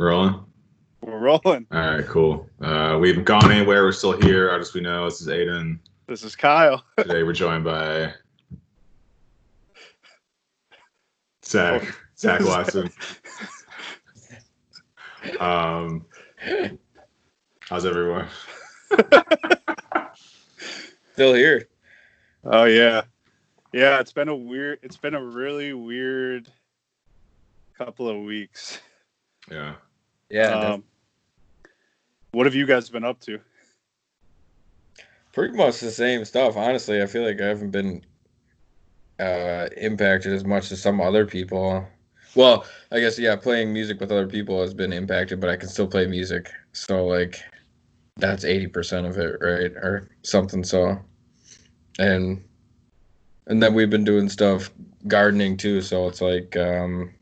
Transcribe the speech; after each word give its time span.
Rolling. 0.00 0.42
We're 1.02 1.18
rolling. 1.18 1.66
All 1.70 1.78
right, 1.78 2.06
cool. 2.06 2.48
Uh, 2.62 2.96
we 2.98 3.08
haven't 3.08 3.24
gone 3.24 3.52
anywhere. 3.52 3.84
We're 3.84 3.92
still 3.92 4.18
here. 4.18 4.48
As 4.48 4.72
we 4.72 4.80
know, 4.80 5.04
this 5.04 5.20
is 5.20 5.26
Aiden. 5.26 5.78
This 6.06 6.24
is 6.24 6.34
Kyle. 6.34 6.82
Today 6.96 7.22
we're 7.22 7.34
joined 7.34 7.64
by 7.64 8.14
Zach. 11.44 11.82
Zach 12.16 12.40
Watson. 12.46 12.90
Um, 15.38 16.06
how's 17.60 17.84
everyone? 17.84 18.26
Still 21.12 21.34
here. 21.34 21.68
Oh 22.44 22.64
yeah, 22.64 23.02
yeah. 23.74 24.00
It's 24.00 24.14
been 24.14 24.28
a 24.28 24.36
weird. 24.36 24.78
It's 24.82 24.96
been 24.96 25.14
a 25.14 25.22
really 25.22 25.74
weird 25.74 26.50
couple 27.76 28.08
of 28.08 28.24
weeks. 28.24 28.80
Yeah. 29.50 29.74
Yeah, 30.30 30.74
Um, 30.74 30.84
what 32.32 32.46
have 32.46 32.54
you 32.54 32.66
guys 32.66 32.88
been 32.88 33.04
up 33.04 33.20
to? 33.22 33.40
pretty 35.32 35.56
much 35.56 35.80
the 35.80 35.90
same 35.90 36.24
stuff. 36.24 36.56
Honestly, 36.56 37.02
I 37.02 37.06
feel 37.06 37.22
like 37.22 37.40
I 37.40 37.46
haven't 37.46 37.70
been 37.70 38.04
uh, 39.18 39.68
impacted 39.76 40.32
as 40.32 40.44
much 40.44 40.72
as 40.72 40.80
some 40.80 41.00
other 41.00 41.26
people. 41.26 41.86
Well, 42.34 42.64
I 42.92 43.00
guess 43.00 43.18
yeah, 43.18 43.36
playing 43.36 43.72
music 43.72 44.00
with 44.00 44.12
other 44.12 44.26
people 44.26 44.60
has 44.60 44.72
been 44.72 44.92
impacted, 44.92 45.40
but 45.40 45.50
I 45.50 45.56
can 45.56 45.68
still 45.68 45.86
play 45.86 46.06
music. 46.06 46.50
So 46.72 47.06
like, 47.06 47.40
that's 48.16 48.44
eighty 48.44 48.66
percent 48.66 49.06
of 49.06 49.18
it, 49.18 49.36
right, 49.40 49.72
or 49.72 50.10
something. 50.22 50.62
So, 50.62 50.98
and 51.98 52.42
and 53.46 53.62
then 53.62 53.74
we've 53.74 53.90
been 53.90 54.04
doing 54.04 54.28
stuff 54.28 54.70
gardening 55.08 55.56
too. 55.56 55.80
So 55.80 56.06
it's 56.06 56.20
like 56.20 56.56
um, 56.56 57.12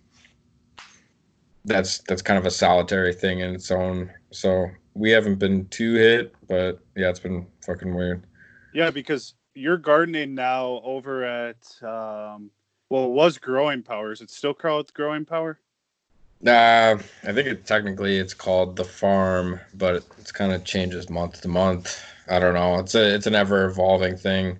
that's 1.69 1.99
that's 1.99 2.23
kind 2.23 2.39
of 2.39 2.47
a 2.47 2.51
solitary 2.51 3.13
thing 3.13 3.41
in 3.41 3.55
its 3.55 3.71
own. 3.71 4.11
So 4.31 4.69
we 4.95 5.11
haven't 5.11 5.37
been 5.37 5.69
too 5.69 5.95
hit, 5.95 6.35
but 6.49 6.81
yeah, 6.97 7.09
it's 7.11 7.21
been 7.21 7.47
fucking 7.65 7.95
weird. 7.95 8.25
Yeah, 8.75 8.91
because 8.91 9.35
you're 9.55 9.79
gardening 9.79 10.35
now 10.35 10.81
over 10.85 11.25
at 11.25 11.67
um, 11.83 12.51
well, 12.91 13.05
it 13.05 13.11
was 13.11 13.39
Growing 13.39 13.83
Power. 13.83 14.13
Is 14.13 14.21
it 14.21 14.31
still 14.31 14.55
called 14.55 14.93
Growing 14.95 15.25
Power? 15.25 15.61
Nah, 16.41 16.99
I 17.25 17.33
think 17.33 17.49
it 17.49 17.67
technically 17.67 18.19
it's 18.19 18.35
called 18.35 18.77
the 18.77 18.85
farm, 18.85 19.61
but 19.75 19.97
it, 19.97 20.05
it's 20.19 20.33
kind 20.33 20.53
of 20.53 20.65
changes 20.65 21.11
month 21.11 21.41
to 21.43 21.49
month. 21.49 22.03
I 22.29 22.39
don't 22.39 22.55
know. 22.55 22.79
It's 22.79 22.95
a 22.95 23.15
it's 23.15 23.27
an 23.27 23.35
ever 23.35 23.65
evolving 23.67 24.17
thing. 24.17 24.59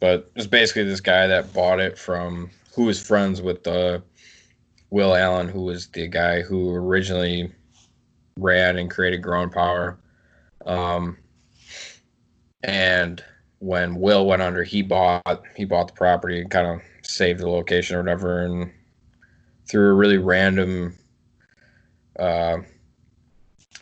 But 0.00 0.30
it's 0.36 0.46
basically 0.46 0.84
this 0.84 1.00
guy 1.00 1.26
that 1.26 1.52
bought 1.52 1.80
it 1.80 1.98
from 1.98 2.50
who 2.74 2.84
was 2.84 3.04
friends 3.04 3.42
with 3.42 3.64
the 3.64 4.02
Will 4.90 5.14
Allen, 5.14 5.48
who 5.48 5.62
was 5.62 5.88
the 5.88 6.08
guy 6.08 6.42
who 6.42 6.74
originally 6.74 7.52
ran 8.38 8.78
and 8.78 8.90
created 8.90 9.22
Growing 9.22 9.50
Power. 9.50 9.98
Um, 10.64 11.18
and 12.62 13.22
when 13.58 13.96
Will 13.96 14.26
went 14.26 14.42
under, 14.42 14.62
he 14.62 14.82
bought 14.82 15.42
he 15.56 15.64
bought 15.64 15.88
the 15.88 15.94
property 15.94 16.40
and 16.40 16.50
kind 16.50 16.66
of 16.66 16.80
saved 17.02 17.40
the 17.40 17.48
location 17.48 17.96
or 17.96 18.02
whatever, 18.02 18.44
and 18.44 18.70
through 19.68 19.90
a 19.90 19.94
really 19.94 20.18
random 20.18 20.96
uh, 22.18 22.58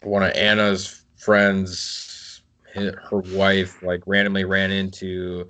one 0.02 0.22
of 0.22 0.32
Anna's 0.32 1.04
friends, 1.16 2.42
her 2.74 3.22
wife, 3.32 3.82
like 3.82 4.02
randomly 4.06 4.44
ran 4.44 4.70
into 4.70 5.48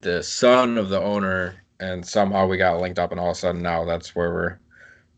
the 0.00 0.22
son 0.22 0.78
of 0.78 0.88
the 0.88 1.00
owner, 1.00 1.64
and 1.80 2.06
somehow 2.06 2.46
we 2.46 2.56
got 2.56 2.80
linked 2.80 2.98
up, 2.98 3.10
and 3.10 3.20
all 3.20 3.30
of 3.30 3.36
a 3.36 3.40
sudden 3.40 3.62
now 3.62 3.84
that's 3.84 4.14
where 4.14 4.32
we're 4.32 4.58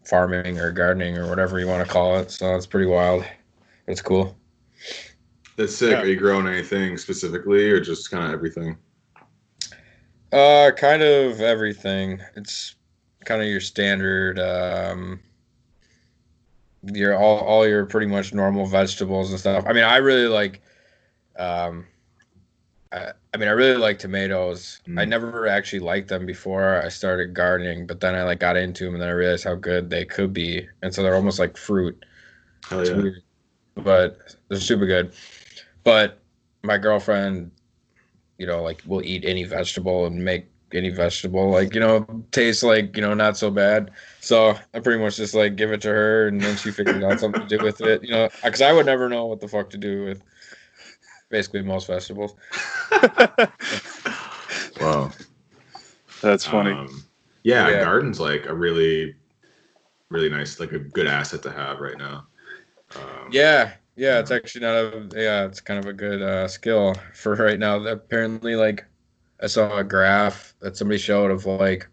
farming 0.05 0.59
or 0.59 0.71
gardening 0.73 1.17
or 1.17 1.29
whatever 1.29 1.59
you 1.59 1.67
want 1.67 1.87
to 1.87 1.93
call 1.93 2.19
it. 2.19 2.31
So 2.31 2.55
it's 2.55 2.67
pretty 2.67 2.87
wild. 2.87 3.25
It's 3.87 4.03
cool. 4.03 4.37
That's 5.57 5.77
sick. 5.77 5.93
Yeah. 5.93 6.03
Are 6.03 6.07
you 6.07 6.17
growing 6.17 6.47
anything 6.47 6.97
specifically, 6.97 7.71
or 7.71 7.81
just 7.81 8.11
kind 8.11 8.27
of 8.27 8.33
everything? 8.33 8.77
Uh, 10.33 10.71
kind 10.77 11.03
of 11.03 11.41
everything. 11.41 12.21
It's 12.37 12.75
kind 13.25 13.43
of 13.43 13.49
your 13.49 13.61
standard. 13.61 14.39
Um, 14.39 15.21
your 16.85 17.17
all 17.17 17.39
all 17.39 17.67
your 17.67 17.87
pretty 17.87 18.07
much 18.07 18.33
normal 18.33 18.67
vegetables 18.67 19.31
and 19.31 19.39
stuff. 19.39 19.65
I 19.67 19.73
mean, 19.73 19.85
I 19.85 19.99
really 19.99 20.27
like. 20.27 20.63
Um, 21.37 21.87
I, 22.93 23.13
I 23.35 23.39
mean, 23.39 23.49
I 23.49 23.53
really 23.53 23.77
like 23.79 23.99
tomatoes. 23.99 24.81
I 24.97 25.05
Mm. 25.05 25.09
never 25.09 25.47
actually 25.47 25.79
liked 25.81 26.09
them 26.09 26.27
before 26.27 26.83
I 26.83 26.89
started 26.89 27.33
gardening, 27.35 27.87
but 27.87 28.01
then 28.01 28.15
I 28.15 28.25
like 28.25 28.41
got 28.41 28.57
into 28.57 28.85
them 28.85 28.95
and 28.95 29.03
then 29.03 29.09
I 29.09 29.13
realized 29.13 29.45
how 29.45 29.55
good 29.55 29.89
they 29.89 30.05
could 30.05 30.33
be, 30.35 30.69
and 30.83 30.95
so 30.95 31.03
they're 31.03 31.15
almost 31.15 31.39
like 31.39 31.57
fruit. 31.57 32.05
It's 32.79 32.91
yeah. 32.91 32.97
weird, 32.97 33.23
but 33.77 34.19
they're 34.49 34.61
super 34.61 34.87
good. 34.87 35.15
But 35.85 36.21
my 36.63 36.79
girlfriend, 36.79 37.53
you 38.39 38.47
know, 38.47 38.63
like 38.63 38.83
will 38.87 39.03
eat 39.05 39.25
any 39.25 39.45
vegetable 39.45 40.07
and 40.07 40.25
make 40.25 40.49
any 40.75 40.89
vegetable 40.91 41.51
like 41.51 41.75
you 41.75 41.81
know 41.81 42.07
taste 42.33 42.63
like 42.63 42.97
you 42.97 43.03
know 43.03 43.15
not 43.15 43.37
so 43.37 43.51
bad. 43.51 43.91
So 44.21 44.59
I 44.75 44.81
pretty 44.81 45.03
much 45.03 45.17
just 45.17 45.35
like 45.35 45.57
give 45.57 45.73
it 45.73 45.81
to 45.83 45.89
her, 45.91 46.29
and 46.29 46.45
then 46.45 46.57
she 46.57 46.71
figures 46.73 47.03
out 47.05 47.21
something 47.21 47.47
to 47.47 47.59
do 47.59 47.65
with 47.65 47.81
it. 47.83 48.03
You 48.05 48.13
know, 48.13 48.29
because 48.45 48.63
I 48.63 48.73
would 48.73 48.87
never 48.87 49.09
know 49.09 49.27
what 49.27 49.41
the 49.41 49.49
fuck 49.49 49.71
to 49.71 49.79
do 49.79 50.05
with 50.05 50.23
basically 51.33 51.63
most 51.63 51.89
vegetables. 51.89 52.35
Wow. 54.81 55.11
That's 56.21 56.45
funny. 56.45 56.73
Um, 56.73 57.05
yeah, 57.45 57.71
Yeah. 57.71 57.81
garden's 57.85 58.21
like 58.21 58.47
a 58.47 58.55
really, 58.55 59.15
really 60.11 60.29
nice, 60.29 60.61
like 60.61 60.73
a 60.73 60.79
good 60.79 61.07
asset 61.07 61.43
to 61.43 61.53
have 61.53 61.81
right 61.81 61.99
now. 61.99 62.27
Um, 62.97 63.29
Yeah, 63.31 63.73
yeah, 63.97 64.19
it's 64.19 64.31
actually 64.31 64.63
not 64.63 64.75
a 64.75 65.09
yeah, 65.15 65.45
it's 65.45 65.61
kind 65.61 65.79
of 65.79 65.87
a 65.87 65.93
good 65.93 66.21
uh, 66.23 66.49
skill 66.49 66.95
for 67.15 67.35
right 67.35 67.59
now. 67.59 67.77
Apparently, 67.85 68.57
like 68.57 68.85
I 69.43 69.47
saw 69.47 69.77
a 69.79 69.85
graph 69.85 70.55
that 70.61 70.77
somebody 70.77 70.99
showed 70.99 71.31
of 71.31 71.47
like 71.47 71.87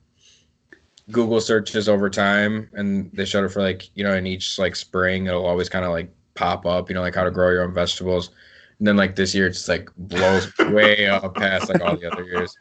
Google 1.12 1.42
searches 1.42 1.90
over 1.90 2.10
time, 2.10 2.70
and 2.74 3.12
they 3.14 3.26
showed 3.26 3.46
it 3.46 3.50
for 3.50 3.62
like 3.62 3.90
you 3.96 4.04
know 4.04 4.14
in 4.16 4.28
each 4.28 4.60
like 4.60 4.76
spring 4.76 5.28
it'll 5.28 5.46
always 5.46 5.70
kind 5.70 5.86
of 5.86 5.92
like 5.92 6.12
pop 6.36 6.66
up, 6.66 6.90
you 6.90 6.96
know, 6.96 7.02
like 7.02 7.16
how 7.16 7.24
to 7.24 7.32
grow 7.32 7.50
your 7.50 7.64
own 7.64 7.74
vegetables. 7.74 8.32
And 8.80 8.88
then 8.88 8.96
like 8.98 9.16
this 9.16 9.36
year, 9.36 9.48
it's 9.48 9.58
just 9.60 9.70
like 9.70 9.90
blows 9.98 10.52
way 10.68 11.08
up 11.08 11.38
past 11.38 11.70
like 11.70 11.82
all 11.82 11.98
the 11.98 12.08
other 12.08 12.24
years. 12.24 12.58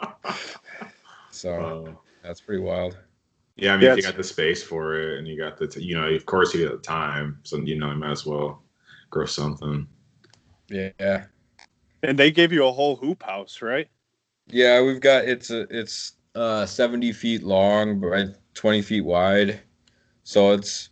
So 1.31 1.51
Wow. 1.51 2.01
that's 2.23 2.41
pretty 2.41 2.63
wild. 2.63 2.99
Yeah, 3.57 3.75
I 3.75 3.77
mean, 3.77 3.87
Yeah, 3.87 3.91
if 3.93 3.97
you 3.97 4.03
got 4.03 4.17
the 4.17 4.25
space 4.25 4.63
for 4.63 4.95
it, 5.01 5.19
and 5.19 5.27
you 5.29 5.37
got 5.39 5.57
the, 5.57 5.67
t- 5.69 5.83
you 5.83 5.95
know, 5.95 6.09
of 6.09 6.27
course 6.27 6.55
you 6.55 6.69
got 6.69 6.77
the 6.77 6.83
time, 6.83 7.41
so 7.45 7.57
you 7.59 7.79
know, 7.79 7.91
you 7.91 7.97
might 7.97 8.11
as 8.13 8.27
well 8.27 8.63
grow 9.11 9.27
something. 9.27 9.87
Yeah, 10.69 11.27
and 12.03 12.19
they 12.19 12.31
gave 12.31 12.53
you 12.53 12.67
a 12.67 12.73
whole 12.73 12.97
hoop 12.97 13.23
house, 13.23 13.63
right? 13.63 13.89
Yeah, 14.49 14.83
we've 14.83 15.01
got 15.01 15.25
it's 15.25 15.51
a, 15.51 15.67
it's 15.71 16.13
uh 16.35 16.67
70 16.67 17.13
feet 17.13 17.43
long 17.43 18.01
by 18.01 18.27
20 18.55 18.83
feet 18.83 19.03
wide. 19.03 19.61
So 20.25 20.53
it's 20.53 20.91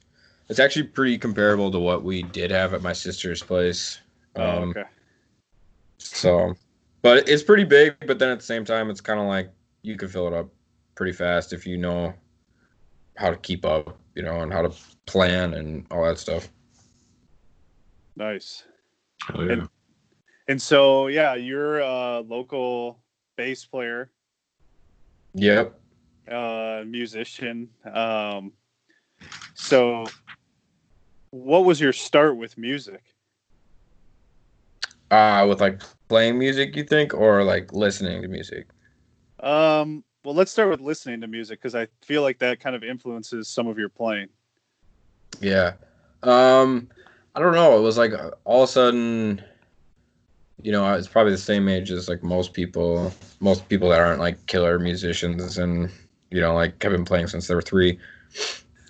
it's 0.49 0.61
actually 0.61 0.85
pretty 0.89 1.19
comparable 1.19 1.71
to 1.73 1.79
what 1.79 2.05
we 2.05 2.23
did 2.23 2.51
have 2.51 2.75
at 2.75 2.83
my 2.83 2.93
sister's 2.93 3.43
place. 3.43 4.01
Um 4.37 4.43
oh, 4.43 4.63
okay. 4.71 4.85
So 5.99 6.55
but 7.03 7.29
it's 7.29 7.43
pretty 7.43 7.65
big, 7.65 7.95
but 8.07 8.19
then 8.19 8.31
at 8.31 8.39
the 8.41 8.45
same 8.45 8.65
time 8.65 8.91
it's 8.91 9.01
kind 9.01 9.21
of 9.21 9.27
like 9.27 9.51
you 9.83 9.97
can 9.97 10.09
fill 10.09 10.27
it 10.27 10.33
up 10.33 10.49
pretty 10.97 11.13
fast 11.13 11.53
if 11.53 11.67
you 11.67 11.77
know 11.77 12.13
how 13.17 13.31
to 13.31 13.37
keep 13.37 13.65
up, 13.65 13.99
you 14.15 14.23
know, 14.23 14.41
and 14.41 14.53
how 14.53 14.63
to 14.63 14.73
plan 15.07 15.55
and 15.55 15.87
all 15.91 16.05
that 16.05 16.19
stuff. 16.19 16.49
Nice. 18.17 18.65
Hell 19.27 19.45
yeah. 19.45 19.53
And- 19.53 19.69
And 20.49 20.63
so, 20.63 21.09
yeah, 21.09 21.35
you're 21.35 21.81
a 21.81 22.21
local 22.21 23.01
bass 23.37 23.65
player, 23.65 24.11
Yep. 25.35 25.77
uh, 26.31 26.85
musician. 26.87 27.69
Um, 27.93 28.53
so, 29.55 30.07
what 31.31 31.65
was 31.65 31.81
your 31.81 31.93
start 31.93 32.37
with 32.37 32.57
music? 32.57 33.03
Uh 35.17 35.47
with 35.47 35.61
like 35.61 35.81
playing 36.09 36.39
music, 36.39 36.77
you 36.77 36.85
think 36.85 37.15
or 37.15 37.43
like 37.43 37.73
listening 37.73 38.21
to 38.23 38.29
music? 38.29 38.67
Um, 39.41 40.05
well, 40.25 40.35
let's 40.35 40.51
start 40.51 40.69
with 40.69 40.81
listening 40.81 41.21
to 41.23 41.27
music 41.27 41.61
because 41.61 41.75
I 41.75 41.89
feel 42.05 42.23
like 42.23 42.39
that 42.41 42.61
kind 42.61 42.77
of 42.77 42.85
influences 42.85 43.49
some 43.49 43.67
of 43.67 43.79
your 43.79 43.89
playing. 43.89 44.29
Yeah. 45.41 45.75
Um, 46.23 46.89
I 47.35 47.41
don't 47.41 47.55
know. 47.55 47.79
It 47.79 47.81
was 47.81 47.97
like 47.97 48.13
all 48.45 48.65
of 48.65 48.69
a 48.69 48.73
sudden, 48.73 49.43
you 50.63 50.73
know, 50.73 50.85
I 50.85 50.97
was 50.97 51.09
probably 51.09 51.33
the 51.33 51.39
same 51.39 51.69
age 51.69 51.91
as 51.91 52.09
like 52.09 52.23
most 52.23 52.53
people, 52.53 53.13
most 53.41 53.69
people 53.69 53.89
that 53.91 54.01
aren't 54.01 54.21
like 54.21 54.45
killer 54.47 54.79
musicians 54.79 55.59
and, 55.59 55.91
you 56.31 56.41
know, 56.41 56.55
like 56.55 56.83
have 56.83 56.93
been 56.93 57.05
playing 57.05 57.29
since 57.29 57.47
they 57.47 57.55
were 57.55 57.63
three. 57.63 57.99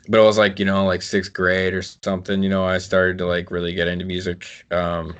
But 0.08 0.20
it 0.20 0.24
was 0.24 0.38
like, 0.38 0.58
you 0.58 0.64
know, 0.64 0.84
like 0.86 1.02
sixth 1.02 1.32
grade 1.32 1.74
or 1.74 1.82
something, 1.82 2.42
you 2.42 2.48
know, 2.48 2.64
I 2.64 2.78
started 2.78 3.18
to 3.18 3.26
like 3.26 3.50
really 3.50 3.74
get 3.74 3.88
into 3.88 4.04
music. 4.04 4.46
Um, 4.70 5.16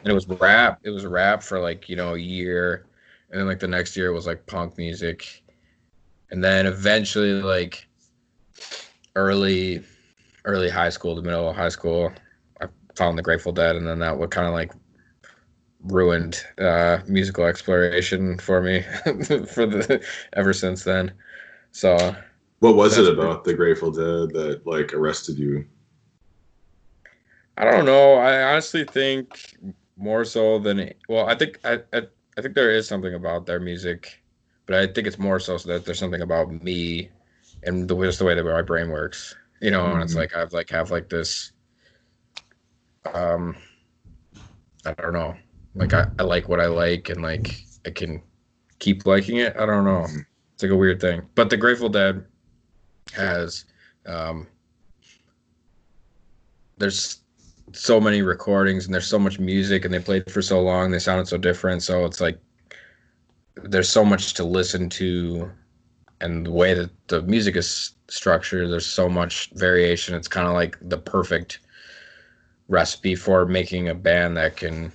and 0.00 0.10
it 0.10 0.14
was 0.14 0.26
rap. 0.28 0.80
It 0.82 0.90
was 0.90 1.06
rap 1.06 1.42
for 1.42 1.60
like, 1.60 1.88
you 1.88 1.96
know, 1.96 2.14
a 2.14 2.18
year. 2.18 2.86
And 3.30 3.40
then 3.40 3.46
like 3.46 3.60
the 3.60 3.68
next 3.68 3.96
year 3.96 4.08
it 4.08 4.14
was 4.14 4.26
like 4.26 4.46
punk 4.46 4.76
music. 4.76 5.42
And 6.30 6.42
then 6.42 6.66
eventually 6.66 7.42
like 7.42 7.88
early 9.16 9.82
early 10.44 10.70
high 10.70 10.88
school 10.88 11.14
to 11.14 11.22
middle 11.22 11.50
of 11.50 11.56
high 11.56 11.68
school. 11.68 12.12
I 12.60 12.66
found 12.96 13.18
the 13.18 13.22
Grateful 13.22 13.52
Dead, 13.52 13.76
and 13.76 13.86
then 13.86 13.98
that 13.98 14.18
would 14.18 14.30
kind 14.30 14.46
of 14.46 14.54
like 14.54 14.72
ruined 15.84 16.44
uh, 16.58 16.98
musical 17.06 17.44
exploration 17.44 18.38
for 18.38 18.62
me 18.62 18.82
for 19.04 19.66
the 19.66 20.04
ever 20.34 20.52
since 20.52 20.84
then. 20.84 21.12
So, 21.72 22.14
what 22.60 22.76
was 22.76 22.98
it 22.98 23.12
about 23.12 23.44
the 23.44 23.54
Grateful 23.54 23.90
Dead 23.90 24.34
that 24.34 24.62
like 24.64 24.94
arrested 24.94 25.38
you? 25.38 25.66
I 27.58 27.64
don't 27.64 27.84
know. 27.84 28.14
I 28.14 28.52
honestly 28.52 28.84
think 28.84 29.54
more 30.00 30.24
so 30.24 30.58
than 30.58 30.92
well, 31.08 31.26
I 31.26 31.34
think 31.34 31.60
I, 31.64 31.80
I 31.92 32.02
I 32.38 32.42
think 32.42 32.54
there 32.54 32.70
is 32.70 32.88
something 32.88 33.14
about 33.14 33.46
their 33.46 33.60
music, 33.60 34.22
but 34.66 34.76
I 34.76 34.86
think 34.86 35.06
it's 35.06 35.18
more 35.18 35.38
so 35.38 35.58
that 35.58 35.84
there's 35.84 35.98
something 35.98 36.22
about 36.22 36.50
me 36.64 37.10
and 37.62 37.86
the 37.86 37.94
just 37.96 38.18
the 38.18 38.24
way 38.24 38.34
that 38.34 38.44
my 38.44 38.62
brain 38.62 38.88
works. 38.88 39.36
You 39.60 39.70
know, 39.70 39.82
mm-hmm. 39.82 39.94
and 39.94 40.02
it's 40.02 40.12
mm-hmm. 40.12 40.20
like 40.20 40.34
I've 40.34 40.52
like 40.52 40.70
have 40.70 40.90
like 40.90 41.08
this 41.10 41.52
um 43.12 43.56
I 44.86 44.94
don't 44.94 45.12
know. 45.12 45.36
Like 45.74 45.92
I, 45.92 46.06
I 46.18 46.22
like 46.22 46.48
what 46.48 46.60
I 46.60 46.66
like 46.66 47.10
and 47.10 47.22
like 47.22 47.62
I 47.86 47.90
can 47.90 48.22
keep 48.78 49.06
liking 49.06 49.36
it. 49.36 49.54
I 49.56 49.66
don't 49.66 49.84
know. 49.84 50.04
Mm-hmm. 50.08 50.20
It's 50.54 50.62
like 50.62 50.72
a 50.72 50.76
weird 50.76 51.00
thing. 51.00 51.22
But 51.34 51.50
the 51.50 51.56
Grateful 51.56 51.90
Dead 51.90 52.24
has 53.12 53.66
um 54.06 54.46
there's 56.78 57.19
so 57.72 58.00
many 58.00 58.22
recordings 58.22 58.84
and 58.84 58.94
there's 58.94 59.06
so 59.06 59.18
much 59.18 59.38
music 59.38 59.84
and 59.84 59.92
they 59.92 59.98
played 59.98 60.30
for 60.30 60.42
so 60.42 60.60
long 60.60 60.90
they 60.90 60.98
sounded 60.98 61.28
so 61.28 61.36
different. 61.36 61.82
So 61.82 62.04
it's 62.04 62.20
like 62.20 62.38
there's 63.56 63.88
so 63.88 64.04
much 64.04 64.34
to 64.34 64.44
listen 64.44 64.88
to 64.90 65.50
and 66.20 66.46
the 66.46 66.50
way 66.50 66.74
that 66.74 66.90
the 67.08 67.22
music 67.22 67.56
is 67.56 67.92
structured 68.08 68.70
there's 68.70 68.86
so 68.86 69.08
much 69.08 69.50
variation. 69.54 70.14
It's 70.14 70.28
kind 70.28 70.46
of 70.46 70.54
like 70.54 70.76
the 70.82 70.98
perfect 70.98 71.60
recipe 72.68 73.14
for 73.14 73.46
making 73.46 73.88
a 73.88 73.94
band 73.94 74.36
that 74.36 74.56
can 74.56 74.92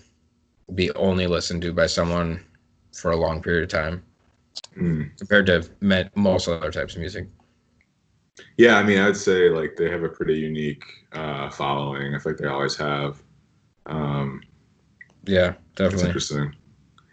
be 0.74 0.92
only 0.92 1.28
listened 1.28 1.62
to 1.62 1.74
by 1.74 1.86
someone 1.88 2.44
for 2.94 3.12
a 3.12 3.18
long 3.18 3.42
period 3.42 3.64
of 3.64 3.70
time 3.70 4.04
mm. 4.78 5.18
compared 5.18 5.46
to 5.46 5.70
most 6.16 6.48
other 6.48 6.72
types 6.72 6.96
of 6.96 7.02
music 7.02 7.28
yeah, 8.58 8.78
I 8.78 8.84
mean, 8.84 9.00
I'd 9.00 9.18
say 9.18 9.50
like 9.50 9.76
they 9.76 9.90
have 9.90 10.04
a 10.04 10.10
pretty 10.10 10.36
unique 10.36 10.84
uh, 11.14 11.50
following. 11.50 12.14
I 12.14 12.20
think 12.20 12.26
like 12.26 12.38
they 12.38 12.48
always 12.48 12.76
have. 12.76 13.22
Um, 13.86 14.42
yeah, 15.26 15.54
definitely. 15.76 15.98
That's 15.98 16.04
interesting. 16.04 16.56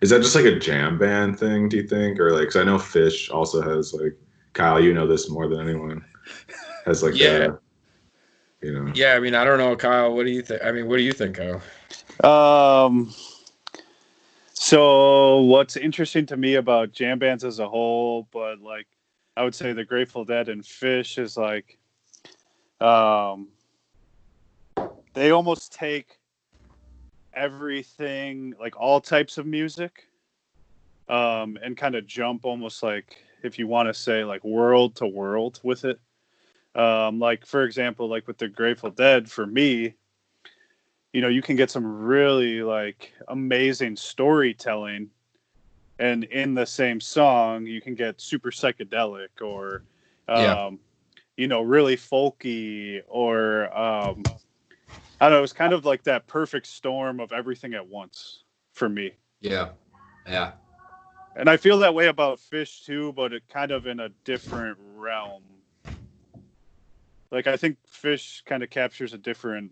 Is 0.01 0.11
that 0.11 0.23
just 0.23 0.35
like 0.35 0.45
a 0.45 0.59
jam 0.59 0.99
band 0.99 1.39
thing? 1.39 1.69
Do 1.69 1.77
you 1.77 1.87
think, 1.87 2.19
or 2.19 2.33
like? 2.33 2.43
Because 2.43 2.57
I 2.57 2.65
know 2.65 2.77
Phish 2.77 3.33
also 3.33 3.63
has 3.63 3.95
like 3.95 4.17
Kyle. 4.53 4.81
You 4.81 4.93
know 4.95 5.07
this 5.07 5.31
more 5.31 5.49
than 5.49 5.61
anyone. 5.61 6.05
Has 6.87 7.03
like 7.03 7.15
yeah. 7.15 7.49
A, 8.63 8.67
you 8.67 8.73
know. 8.73 8.93
Yeah, 8.95 9.15
I 9.15 9.21
mean, 9.21 9.35
I 9.35 9.45
don't 9.45 9.59
know, 9.59 9.77
Kyle. 9.77 10.15
What 10.15 10.27
do 10.27 10.33
you 10.33 10.43
think? 10.43 10.65
I 10.65 10.73
mean, 10.73 10.89
what 10.89 10.97
do 10.97 11.03
you 11.03 11.13
think, 11.13 11.37
Kyle? 11.37 12.89
Um. 12.89 13.15
So 14.55 15.41
what's 15.41 15.77
interesting 15.77 16.25
to 16.27 16.37
me 16.37 16.55
about 16.55 16.93
jam 16.93 17.19
bands 17.19 17.43
as 17.43 17.59
a 17.59 17.69
whole, 17.69 18.29
but 18.33 18.61
like 18.61 18.87
I 19.37 19.45
would 19.45 19.55
say 19.55 19.73
the 19.73 19.85
Grateful 19.85 20.25
Dead 20.25 20.49
and 20.49 20.63
Phish 20.63 21.19
is 21.19 21.37
like, 21.37 21.79
um, 22.81 23.49
they 25.15 25.31
almost 25.31 25.73
take 25.73 26.19
everything, 27.33 28.55
like 28.61 28.79
all 28.79 29.01
types 29.01 29.39
of 29.39 29.47
music, 29.47 30.09
um, 31.09 31.59
and 31.63 31.77
kind 31.77 31.95
of 31.95 32.07
jump 32.07 32.45
almost 32.45 32.83
like, 32.83 33.17
if 33.43 33.59
you 33.59 33.67
want 33.67 33.89
to 33.89 33.95
say, 33.95 34.25
like 34.25 34.45
world 34.45 34.97
to 34.97 35.07
world 35.07 35.61
with 35.63 35.85
it. 35.85 35.99
Um, 36.75 37.19
like 37.19 37.47
for 37.47 37.65
example, 37.65 38.09
like 38.09 38.27
with 38.27 38.39
the 38.39 38.49
Grateful 38.49 38.91
Dead, 38.91 39.31
for 39.31 39.47
me, 39.47 39.95
you 41.13 41.21
know, 41.21 41.29
you 41.29 41.43
can 41.43 41.57
get 41.57 41.71
some 41.71 41.87
really 41.87 42.63
like 42.63 43.13
amazing 43.29 43.97
storytelling 43.97 45.11
and 46.03 46.25
in 46.25 46.53
the 46.53 46.67
same 46.67 47.01
song 47.01 47.65
you 47.65 47.81
can 47.81 47.95
get 47.95 48.21
super 48.21 48.51
psychedelic 48.51 49.41
or 49.41 49.85
um, 50.29 50.37
yeah. 50.37 50.71
you 51.37 51.47
know 51.47 51.63
really 51.63 51.97
folky 51.97 53.01
or 53.09 53.67
um, 53.77 54.25
i 55.21 55.29
don't 55.29 55.39
know 55.39 55.43
it's 55.43 55.53
kind 55.53 55.73
of 55.73 55.85
like 55.85 56.03
that 56.03 56.27
perfect 56.27 56.67
storm 56.67 57.21
of 57.21 57.33
everything 57.33 57.73
at 57.75 57.87
once 57.87 58.43
for 58.73 58.89
me. 58.89 59.13
Yeah. 59.41 59.69
Yeah. 60.27 60.53
And 61.37 61.49
i 61.49 61.57
feel 61.57 61.79
that 61.79 61.95
way 61.95 62.09
about 62.09 62.39
Phish 62.39 62.85
too 62.85 63.13
but 63.13 63.33
it 63.33 63.45
kind 63.49 63.71
of 63.71 63.87
in 63.87 64.01
a 64.01 64.09
different 64.25 64.77
realm. 64.97 65.45
Like 67.31 67.47
i 67.47 67.57
think 67.57 67.79
Phish 67.89 68.45
kind 68.45 68.65
of 68.65 68.71
captures 68.71 69.13
a 69.13 69.19
different 69.19 69.71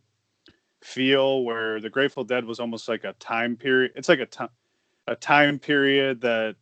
feel 0.80 1.42
where 1.42 1.80
the 1.80 1.90
grateful 1.90 2.24
dead 2.24 2.44
was 2.44 2.60
almost 2.60 2.88
like 2.88 3.04
a 3.04 3.12
time 3.14 3.54
period 3.54 3.92
it's 3.96 4.08
like 4.08 4.20
a 4.20 4.24
time 4.24 4.48
a 5.06 5.16
time 5.16 5.58
period 5.58 6.20
that 6.22 6.56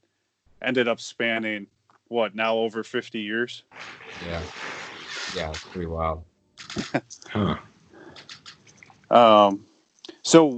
ended 0.63 0.89
up 0.89 1.01
spanning 1.01 1.67
what 2.09 2.35
now 2.35 2.57
over 2.57 2.83
50 2.83 3.21
years? 3.21 3.65
Yeah. 4.25 4.43
Yeah 5.35 5.51
it's 5.51 5.65
pretty 5.65 5.87
wild. 5.87 6.25
Huh. 7.31 7.57
um 9.11 9.65
so 10.23 10.51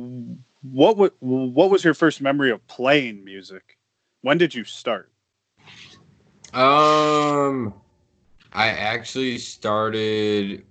what 0.62 0.96
w- 0.96 1.12
what 1.20 1.70
was 1.70 1.84
your 1.84 1.94
first 1.94 2.20
memory 2.20 2.50
of 2.50 2.64
playing 2.68 3.24
music? 3.24 3.76
When 4.22 4.38
did 4.38 4.54
you 4.54 4.64
start? 4.64 5.10
Um 6.52 7.74
i 8.52 8.68
actually 8.68 9.38
started 9.38 10.64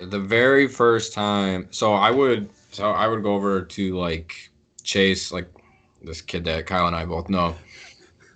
the 0.00 0.20
very 0.20 0.68
first 0.68 1.12
time 1.12 1.66
so 1.70 1.92
i 1.94 2.10
would 2.10 2.48
so 2.70 2.90
i 2.90 3.08
would 3.08 3.22
go 3.22 3.34
over 3.34 3.62
to 3.62 3.98
like 3.98 4.50
chase 4.84 5.32
like 5.32 5.48
this 6.04 6.20
kid 6.20 6.44
that 6.44 6.66
Kyle 6.66 6.86
and 6.86 6.96
I 6.96 7.04
both 7.04 7.28
know. 7.28 7.54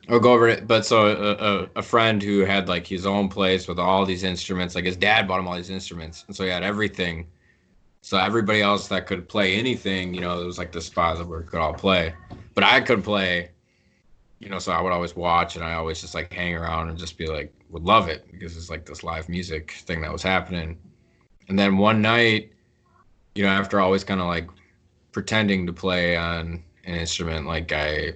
I'll 0.09 0.21
go 0.21 0.33
over 0.33 0.49
it. 0.49 0.67
But 0.67 0.87
so 0.87 1.07
a, 1.07 1.33
a, 1.33 1.69
a, 1.77 1.83
friend 1.83 2.23
who 2.23 2.41
had 2.41 2.69
like 2.69 2.87
his 2.87 3.05
own 3.05 3.29
place 3.29 3.69
with 3.69 3.79
all 3.79 4.07
these 4.07 4.25
instruments, 4.25 4.75
like 4.75 4.85
his 4.85 4.97
dad 4.97 5.29
bought 5.29 5.39
him 5.39 5.49
all 5.49 5.57
these 5.57 5.71
instruments, 5.71 6.25
and 6.27 6.35
so 6.35 6.45
he 6.45 6.51
had 6.51 6.63
everything. 6.63 7.27
So 8.01 8.17
everybody 8.17 8.63
else 8.63 8.89
that 8.89 9.07
could 9.07 9.29
play 9.29 9.57
anything, 9.57 10.15
you 10.15 10.21
know, 10.21 10.41
it 10.41 10.47
was 10.47 10.57
like 10.57 10.73
the 10.73 10.81
spot 10.81 11.19
where 11.27 11.41
we 11.41 11.45
could 11.45 11.61
all 11.61 11.75
play. 11.75 12.15
But 12.55 12.65
I 12.65 12.81
could 12.81 13.05
play, 13.05 13.51
you 14.39 14.49
know, 14.49 14.59
so 14.59 14.73
I 14.73 14.81
would 14.81 14.93
always 14.93 15.15
watch 15.15 15.57
and 15.57 15.65
I 15.65 15.75
always 15.75 16.01
just 16.01 16.15
like 16.15 16.33
hang 16.33 16.55
around 16.55 16.89
and 16.89 16.99
just 16.99 17.19
be 17.19 17.27
like, 17.27 17.53
would 17.71 17.83
love 17.83 18.09
it 18.09 18.25
because 18.31 18.57
it's 18.57 18.71
like 18.71 18.87
this 18.87 19.03
live 19.03 19.29
music 19.29 19.73
thing 19.73 20.01
that 20.01 20.13
was 20.13 20.23
happening. 20.23 20.79
And 21.49 21.59
then 21.59 21.77
one 21.77 22.01
night, 22.01 22.53
you 23.35 23.43
know, 23.43 23.51
after 23.51 23.81
always 23.81 24.05
kind 24.05 24.21
of 24.21 24.27
like 24.27 24.49
pretending 25.13 25.67
to 25.67 25.73
play 25.73 26.17
on 26.17 26.63
an 26.89 26.95
instrument 26.95 27.47
like 27.47 27.73
I 27.73 28.15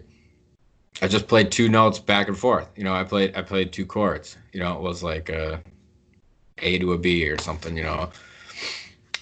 I 1.01 1.09
just 1.09 1.27
played 1.27 1.51
two 1.51 1.69
notes 1.69 1.99
back 1.99 2.29
and 2.29 2.39
forth. 2.39 2.69
You 2.77 2.85
know, 2.85 2.95
I 2.95 3.05
played 3.05 3.37
I 3.37 3.43
played 3.43 3.73
two 3.73 3.87
chords. 3.87 4.37
You 4.53 4.61
know, 4.61 4.75
it 4.75 4.81
was 4.81 5.03
like 5.03 5.29
a 5.29 5.63
A 6.59 6.79
to 6.79 6.93
a 6.93 6.99
B 6.99 7.29
or 7.29 7.39
something, 7.39 7.77
you 7.77 7.83
know, 7.83 8.11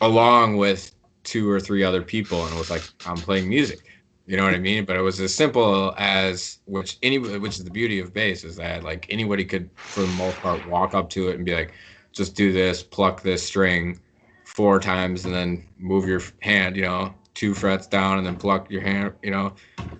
along 0.00 0.56
with 0.56 0.92
two 1.24 1.50
or 1.50 1.60
three 1.60 1.84
other 1.84 2.02
people 2.02 2.44
and 2.44 2.54
it 2.54 2.58
was 2.58 2.70
like 2.70 2.82
I'm 3.06 3.16
playing 3.16 3.48
music. 3.48 3.80
You 4.26 4.36
know 4.36 4.44
what 4.44 4.54
I 4.54 4.58
mean? 4.58 4.84
But 4.84 4.96
it 4.96 5.00
was 5.00 5.20
as 5.20 5.34
simple 5.34 5.94
as 5.98 6.58
which 6.66 6.98
any 7.02 7.18
which 7.18 7.58
is 7.58 7.64
the 7.64 7.70
beauty 7.70 7.98
of 7.98 8.14
bass 8.14 8.44
is 8.44 8.56
that 8.56 8.84
like 8.84 9.06
anybody 9.10 9.44
could 9.44 9.68
for 9.76 10.02
the 10.02 10.06
most 10.06 10.36
part 10.38 10.66
walk 10.66 10.94
up 10.94 11.10
to 11.10 11.28
it 11.28 11.36
and 11.36 11.44
be 11.44 11.54
like 11.54 11.72
just 12.12 12.34
do 12.36 12.52
this, 12.52 12.82
pluck 12.82 13.22
this 13.22 13.44
string 13.44 14.00
four 14.44 14.80
times 14.80 15.24
and 15.24 15.34
then 15.34 15.66
move 15.78 16.06
your 16.06 16.20
hand, 16.42 16.76
you 16.76 16.82
know, 16.82 17.14
two 17.34 17.54
frets 17.54 17.86
down 17.86 18.18
and 18.18 18.26
then 18.26 18.36
pluck 18.36 18.70
your 18.70 18.82
hand, 18.82 19.14
you 19.22 19.30
know. 19.30 19.54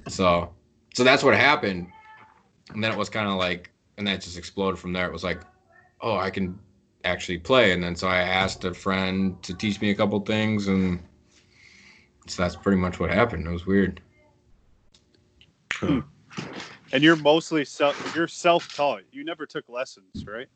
So 0.09 0.53
so 0.95 1.05
that's 1.05 1.23
what 1.23 1.35
happened. 1.35 1.87
And 2.73 2.83
then 2.83 2.93
it 2.93 2.99
was 2.99 3.09
kind 3.09 3.29
of 3.29 3.37
like 3.37 3.71
and 3.97 4.07
that 4.07 4.23
just 4.23 4.39
exploded 4.39 4.79
from 4.79 4.93
there. 4.93 5.07
It 5.07 5.13
was 5.13 5.25
like, 5.25 5.43
oh, 6.01 6.17
I 6.17 6.31
can 6.31 6.59
actually 7.05 7.39
play. 7.39 7.73
And 7.73 7.83
then 7.83 7.95
so 7.97 8.09
I 8.09 8.19
asked 8.19 8.65
a 8.65 8.75
friend 8.75 9.43
to 9.43 9.55
teach 9.55 9.81
me 9.81 9.91
a 9.91 9.95
couple 9.95 10.21
things 10.21 10.69
and 10.69 11.01
so 12.27 12.43
that's 12.43 12.57
pretty 12.57 12.79
much 12.79 13.01
what 13.01 13.11
happened. 13.11 13.47
It 13.47 13.51
was 13.51 13.67
weird. 13.67 14.01
Hmm. 15.73 16.01
And 16.93 17.03
you're 17.03 17.17
mostly 17.17 17.65
self 17.65 18.15
you're 18.15 18.29
self-taught. 18.29 19.03
You 19.13 19.25
never 19.25 19.47
took 19.47 19.69
lessons, 19.69 20.27
right? 20.27 20.49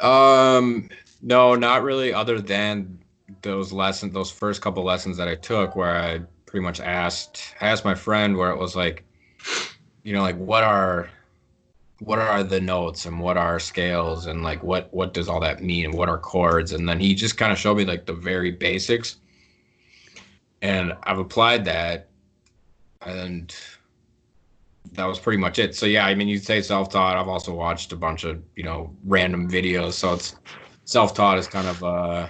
Um 0.00 0.88
no, 1.22 1.54
not 1.54 1.82
really 1.82 2.12
other 2.12 2.40
than 2.40 3.01
those 3.42 3.72
lessons, 3.72 4.12
those 4.12 4.30
first 4.30 4.62
couple 4.62 4.84
lessons 4.84 5.16
that 5.16 5.28
I 5.28 5.34
took, 5.34 5.76
where 5.76 5.96
I 5.96 6.20
pretty 6.46 6.64
much 6.64 6.80
asked 6.80 7.54
I 7.60 7.68
asked 7.68 7.84
my 7.84 7.94
friend, 7.94 8.36
where 8.36 8.50
it 8.50 8.58
was 8.58 8.74
like, 8.76 9.04
you 10.02 10.12
know, 10.12 10.22
like 10.22 10.36
what 10.36 10.62
are 10.64 11.10
what 12.00 12.18
are 12.18 12.42
the 12.42 12.60
notes 12.60 13.06
and 13.06 13.20
what 13.20 13.36
are 13.36 13.60
scales 13.60 14.26
and 14.26 14.42
like 14.42 14.62
what 14.62 14.92
what 14.92 15.14
does 15.14 15.28
all 15.28 15.40
that 15.40 15.62
mean 15.62 15.84
and 15.84 15.94
what 15.94 16.08
are 16.08 16.18
chords? 16.18 16.72
And 16.72 16.88
then 16.88 16.98
he 16.98 17.14
just 17.14 17.36
kind 17.38 17.52
of 17.52 17.58
showed 17.58 17.76
me 17.76 17.84
like 17.84 18.06
the 18.06 18.12
very 18.12 18.50
basics. 18.50 19.16
And 20.62 20.92
i've 21.04 21.18
applied 21.18 21.64
that 21.64 22.08
and 23.04 23.54
that 24.92 25.04
was 25.04 25.18
pretty 25.18 25.38
much 25.38 25.58
it. 25.58 25.74
So 25.74 25.86
yeah 25.86 26.06
i 26.06 26.14
mean 26.14 26.28
you 26.28 26.38
say 26.38 26.60
self-taught. 26.60 27.16
I've 27.16 27.28
also 27.28 27.54
watched 27.54 27.92
a 27.92 27.96
bunch 27.96 28.24
of 28.24 28.42
you 28.56 28.64
know 28.64 28.94
random 29.04 29.48
videos. 29.50 29.92
So 29.92 30.14
it's 30.14 30.36
self-taught 30.84 31.38
is 31.38 31.46
kind 31.46 31.68
of 31.68 31.84
uh 31.84 32.28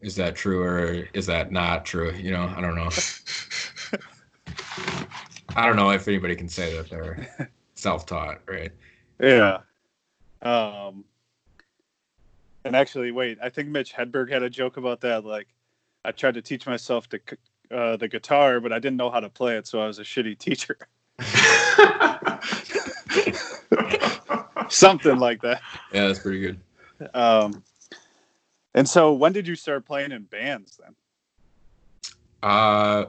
is 0.00 0.14
that 0.16 0.34
true 0.36 0.62
or 0.62 1.06
is 1.12 1.26
that 1.26 1.50
not 1.52 1.84
true 1.84 2.12
you 2.12 2.30
know 2.30 2.52
i 2.56 2.60
don't 2.60 2.74
know 2.76 2.88
i 5.56 5.66
don't 5.66 5.76
know 5.76 5.90
if 5.90 6.06
anybody 6.08 6.34
can 6.36 6.48
say 6.48 6.74
that 6.76 6.88
they're 6.90 7.26
self-taught 7.74 8.40
right 8.48 8.72
Yeah. 9.20 9.58
Um, 10.42 11.04
and 12.64 12.76
actually, 12.76 13.10
wait, 13.10 13.38
I 13.42 13.48
think 13.48 13.68
Mitch 13.68 13.92
Hedberg 13.92 14.30
had 14.30 14.42
a 14.44 14.50
joke 14.50 14.76
about 14.76 15.00
that. 15.00 15.24
Like, 15.24 15.48
I 16.04 16.12
tried 16.12 16.34
to 16.34 16.42
teach 16.42 16.64
myself 16.66 17.08
the, 17.08 17.20
c- 17.28 17.36
uh, 17.74 17.96
the 17.96 18.06
guitar, 18.06 18.60
but 18.60 18.72
I 18.72 18.78
didn't 18.78 18.96
know 18.98 19.10
how 19.10 19.18
to 19.20 19.28
play 19.28 19.56
it, 19.56 19.66
so 19.66 19.80
I 19.80 19.86
was 19.88 19.98
a 19.98 20.02
shitty 20.04 20.38
teacher. 20.38 20.76
Something 24.68 25.18
like 25.18 25.42
that. 25.42 25.60
yeah 25.92 26.06
that's 26.06 26.18
pretty 26.20 26.40
good 26.40 26.60
Um, 27.14 27.62
and 28.74 28.88
so, 28.88 29.12
when 29.12 29.32
did 29.32 29.46
you 29.46 29.54
start 29.54 29.86
playing 29.86 30.12
in 30.12 30.24
bands 30.24 30.78
then? 30.82 30.94
uh 32.42 33.06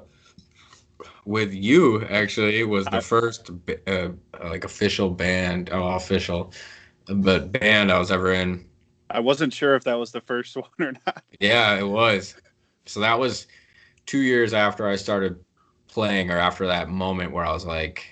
with 1.24 1.54
you 1.54 2.04
actually 2.06 2.60
it 2.60 2.64
was 2.64 2.84
the 2.88 3.00
first 3.00 3.52
uh, 3.86 4.10
like 4.44 4.64
official 4.64 5.12
band 5.12 5.70
oh 5.72 5.90
official 5.90 6.52
but 7.08 7.52
band 7.52 7.92
i 7.92 8.00
was 8.00 8.12
ever 8.12 8.34
in 8.34 8.66
I 9.10 9.20
wasn't 9.20 9.54
sure 9.54 9.76
if 9.76 9.84
that 9.86 9.98
was 9.98 10.12
the 10.12 10.22
first 10.22 10.56
one 10.56 10.70
or 10.80 10.94
not. 11.06 11.24
Yeah, 11.40 11.76
it 11.76 11.88
was. 11.88 12.36
So 12.86 13.00
that 13.00 13.20
was 13.20 13.48
two 14.06 14.20
years 14.20 14.54
after 14.54 14.88
I 14.88 14.96
started 14.96 15.44
playing, 15.88 16.30
or 16.30 16.38
after 16.38 16.68
that 16.68 16.90
moment 16.90 17.32
where 17.32 17.46
I 17.46 17.52
was 17.52 17.66
like, 17.66 18.06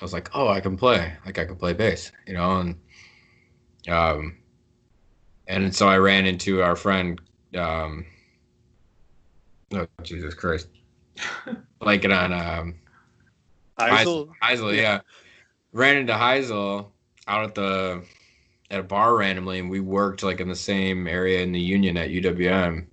I 0.00 0.04
was 0.04 0.12
like, 0.12 0.30
oh, 0.34 0.48
I 0.48 0.60
can 0.60 0.76
play, 0.76 1.12
like 1.24 1.38
I 1.38 1.44
can 1.44 1.56
play 1.56 1.72
bass, 1.72 2.12
you 2.26 2.34
know, 2.34 2.60
and 2.60 2.76
um, 3.88 4.38
and 5.46 5.74
so 5.74 5.88
I 5.88 5.98
ran 5.98 6.26
into 6.26 6.62
our 6.62 6.76
friend, 6.76 7.20
um, 7.56 8.06
oh 9.72 9.86
Jesus 10.02 10.34
Christ, 10.34 10.68
like 11.80 12.04
it 12.04 12.12
on 12.12 12.32
um, 12.32 12.74
Heisel? 13.78 14.30
Heisel, 14.42 14.76
yeah. 14.76 15.00
Ran 15.72 15.96
into 15.96 16.12
Heisel 16.12 16.86
out 17.26 17.44
at 17.44 17.54
the 17.54 18.04
at 18.70 18.80
a 18.80 18.82
bar 18.82 19.16
randomly, 19.16 19.58
and 19.58 19.70
we 19.70 19.80
worked 19.80 20.22
like 20.22 20.40
in 20.40 20.48
the 20.48 20.56
same 20.56 21.06
area 21.06 21.42
in 21.42 21.52
the 21.52 21.60
Union 21.60 21.96
at 21.96 22.10
UWM, 22.10 22.86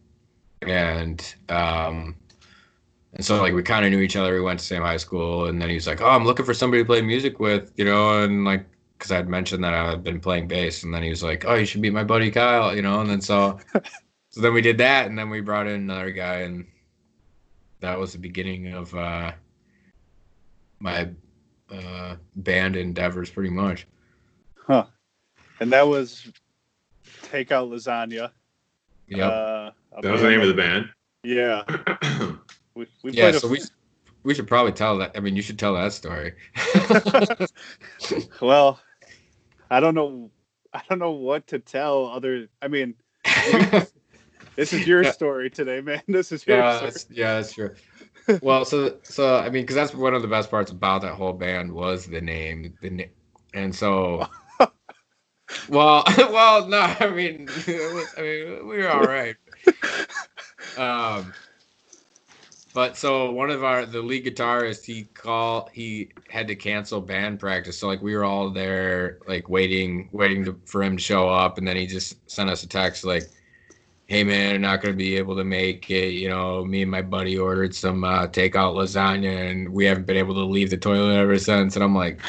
and 0.62 1.36
um, 1.50 2.16
and 3.14 3.26
so 3.26 3.42
like 3.42 3.54
we 3.54 3.64
kind 3.64 3.86
of 3.86 3.92
knew 3.92 4.00
each 4.00 4.16
other. 4.16 4.34
We 4.34 4.42
went 4.42 4.60
to 4.60 4.64
the 4.64 4.68
same 4.68 4.82
high 4.82 4.98
school, 4.98 5.48
and 5.48 5.62
then 5.62 5.70
he 5.70 5.76
was 5.76 5.88
like, 5.88 6.02
"Oh, 6.02 6.10
I'm 6.10 6.26
looking 6.26 6.46
for 6.46 6.54
somebody 6.54 6.84
to 6.84 6.88
play 6.88 7.02
music 7.02 7.40
with," 7.40 7.72
you 7.76 7.86
know, 7.86 8.24
and 8.24 8.46
like 8.46 8.66
because 9.02 9.12
I'd 9.12 9.28
mentioned 9.28 9.64
that 9.64 9.74
I 9.74 9.90
had 9.90 10.04
been 10.04 10.20
playing 10.20 10.48
bass, 10.48 10.84
and 10.84 10.94
then 10.94 11.02
he 11.02 11.10
was 11.10 11.24
like, 11.24 11.44
"Oh, 11.44 11.56
you 11.56 11.66
should 11.66 11.82
meet 11.82 11.92
my 11.92 12.04
buddy 12.04 12.30
Kyle," 12.30 12.76
you 12.76 12.84
know, 12.84 13.02
and 13.02 13.10
then 13.10 13.20
so 13.20 13.58
so 14.30 14.42
then 14.42 14.54
we 14.54 14.62
did 14.62 14.78
that, 14.78 15.08
and 15.08 15.18
then 15.18 15.32
we 15.32 15.42
brought 15.42 15.66
in 15.66 15.74
another 15.74 16.12
guy, 16.12 16.42
and 16.42 16.68
that 17.80 17.98
was 17.98 18.14
the 18.14 18.20
beginning 18.20 18.74
of 18.74 18.94
uh, 18.94 19.32
my 20.80 21.10
uh, 21.72 22.16
band 22.36 22.76
endeavors, 22.76 23.32
pretty 23.32 23.50
much. 23.50 23.88
Huh. 24.56 24.86
And 25.60 25.72
that 25.72 25.88
was 25.88 26.32
Take 27.24 27.52
Out 27.52 27.72
Lasagna. 27.72 28.30
Yeah. 29.08 29.28
Uh, 29.28 29.72
a 29.98 30.02
that 30.04 30.12
was 30.12 30.22
the 30.22 30.30
name 30.30 30.42
of 30.42 30.48
the 30.48 30.54
band. 30.54 30.90
Yeah. 31.24 31.64
We, 32.74 32.88
we 33.04 33.12
yeah, 33.12 33.24
played 33.24 33.36
a 33.36 33.40
so 33.42 33.50
we 33.50 33.60
we 34.24 34.34
should 34.34 34.48
probably 34.48 34.72
tell 34.72 34.98
that. 35.00 35.12
I 35.14 35.20
mean, 35.20 35.36
you 35.36 35.42
should 35.42 35.60
tell 35.60 35.74
that 35.74 35.92
story. 35.92 36.32
well, 38.42 38.80
I 39.72 39.80
don't 39.80 39.96
know. 39.96 40.30
I 40.74 40.82
don't 40.90 41.00
know 41.00 41.12
what 41.12 41.48
to 41.48 41.60
tell. 41.60 42.08
Other, 42.08 42.50
I 42.62 42.68
mean, 42.68 42.94
this 43.24 44.74
is 44.74 44.86
your 44.86 45.06
story 45.06 45.50
today, 45.50 45.82
man. 45.82 46.02
This 46.08 46.32
is 46.32 46.46
your 46.46 46.58
yeah, 46.58 46.76
story. 46.78 46.92
that's, 46.92 47.06
yeah, 47.10 47.34
that's 47.36 47.54
true. 47.54 47.74
Well, 48.42 48.66
so 48.66 48.98
so 49.04 49.38
I 49.38 49.46
mean, 49.46 49.64
because 49.64 49.76
that's 49.76 49.94
one 49.96 50.14
of 50.14 50.22
the 50.22 50.28
best 50.28 50.52
parts 50.52 50.72
about 50.72 51.02
that 51.04 51.14
whole 51.14 51.34
band 51.34 51.72
was 51.72 52.06
the 52.06 52.22
name, 52.22 52.78
the 52.82 52.90
na- 52.90 53.04
and 53.54 53.74
so. 53.74 54.28
Well, 55.68 56.04
well, 56.18 56.68
no, 56.68 56.80
I 56.80 57.10
mean, 57.10 57.48
it 57.68 57.94
was, 57.94 58.08
I 58.18 58.22
mean, 58.22 58.68
we 58.68 58.78
were 58.78 58.90
all 58.90 59.06
right. 59.06 59.36
Um, 60.78 61.34
but 62.74 62.98
so 62.98 63.32
one 63.32 63.50
of 63.50 63.64
our 63.64 63.86
the 63.86 64.02
lead 64.02 64.26
guitarist, 64.26 64.86
he 64.86 65.04
called, 65.14 65.70
he 65.74 66.10
had 66.30 66.48
to 66.48 66.56
cancel 66.56 67.02
band 67.02 67.40
practice, 67.40 67.78
so 67.78 67.88
like 67.88 68.02
we 68.02 68.16
were 68.16 68.24
all 68.24 68.50
there, 68.50 69.20
like 69.28 69.50
waiting, 69.50 70.10
waiting 70.12 70.46
to, 70.46 70.60
for 70.66 70.84
him 70.84 70.98
to 70.98 71.04
show 71.04 71.30
up, 71.30 71.58
and 71.58 71.68
then 71.68 71.76
he 71.76 71.86
just 71.86 72.18
sent 72.30 72.50
us 72.50 72.64
a 72.64 72.68
text 72.68 73.04
like, 73.04 73.24
hey 74.12 74.26
man, 74.26 74.56
I'm 74.56 74.62
not 74.62 74.82
gonna 74.82 74.94
be 74.94 75.16
able 75.16 75.38
to 75.38 75.46
make 75.46 75.90
it. 75.90 76.10
You 76.10 76.28
know, 76.28 76.66
me 76.66 76.82
and 76.82 76.92
my 76.92 77.02
buddy 77.02 77.38
ordered 77.38 77.74
some 77.74 78.04
uh, 78.04 78.28
takeout 78.28 78.76
lasagna, 78.76 79.50
and 79.50 79.70
we 79.70 79.86
haven't 79.86 80.06
been 80.06 80.18
able 80.18 80.36
to 80.36 80.44
leave 80.44 80.70
the 80.70 80.78
toilet 80.78 81.16
ever 81.16 81.40
since. 81.40 81.76
And 81.76 81.84
I'm 81.84 81.96
like, 81.96 82.20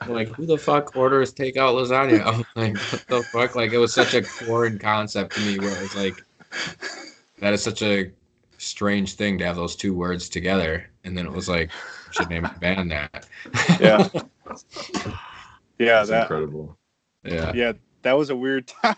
I'm 0.00 0.10
like, 0.14 0.28
who 0.28 0.46
the 0.46 0.56
fuck 0.56 0.96
orders 0.96 1.34
takeout 1.34 1.74
lasagna? 1.74 2.24
I'm 2.24 2.44
like, 2.54 2.76
what 2.92 3.04
the 3.08 3.22
fuck? 3.24 3.56
Like, 3.56 3.72
it 3.72 3.78
was 3.78 3.92
such 3.92 4.14
a 4.14 4.22
foreign 4.22 4.78
concept 4.78 5.34
to 5.34 5.40
me, 5.40 5.58
where 5.58 5.82
it's 5.82 5.96
like, 5.96 6.24
that 7.40 7.52
is 7.52 7.62
such 7.62 7.82
a 7.82 8.12
strange 8.66 9.14
thing 9.14 9.38
to 9.38 9.44
have 9.46 9.56
those 9.56 9.76
two 9.76 9.94
words 9.94 10.28
together. 10.28 10.88
And 11.04 11.16
then 11.16 11.26
it 11.26 11.32
was 11.32 11.48
like, 11.48 11.70
we 12.08 12.12
should 12.12 12.28
name 12.30 12.42
the 12.42 12.48
band 12.60 12.90
that. 12.90 13.26
Yeah. 13.80 14.08
Yeah, 15.78 15.96
That's 15.96 16.08
that 16.08 16.22
incredible. 16.22 16.78
Yeah. 17.22 17.52
yeah, 17.54 17.72
that 18.00 18.14
was 18.14 18.30
a 18.30 18.36
weird 18.36 18.66
time. 18.82 18.96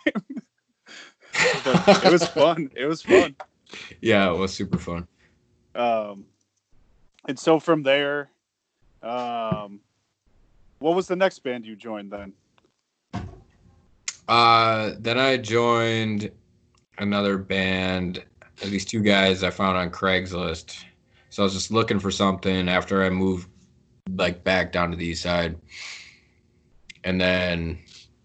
but 1.65 2.05
it 2.05 2.13
was 2.13 2.25
fun. 2.29 2.71
It 2.77 2.87
was 2.87 3.03
fun. 3.03 3.35
Yeah, 4.01 4.31
it 4.31 4.37
was 4.37 4.55
super 4.55 4.79
fun. 4.79 5.09
Um, 5.75 6.25
and 7.27 7.37
so 7.37 7.59
from 7.59 7.83
there, 7.83 8.31
um, 9.03 9.81
what 10.79 10.95
was 10.95 11.09
the 11.09 11.17
next 11.17 11.41
band 11.41 11.67
you 11.67 11.75
joined 11.75 12.13
then? 12.13 12.33
Uh, 14.29 14.93
then 14.99 15.19
I 15.19 15.37
joined 15.37 16.31
another 16.99 17.39
band. 17.39 18.23
These 18.63 18.85
two 18.85 19.03
guys 19.03 19.43
I 19.43 19.51
found 19.51 19.77
on 19.77 19.91
Craigslist. 19.91 20.85
So 21.31 21.43
I 21.43 21.45
was 21.45 21.55
just 21.55 21.71
looking 21.71 21.99
for 21.99 22.11
something 22.11 22.69
after 22.69 23.05
I 23.05 23.11
moved 23.11 23.49
like 24.17 24.43
back 24.45 24.73
down 24.73 24.91
to 24.91 24.97
the 24.97 25.07
east 25.07 25.23
side. 25.23 25.57
And 27.05 27.21
then 27.21 27.79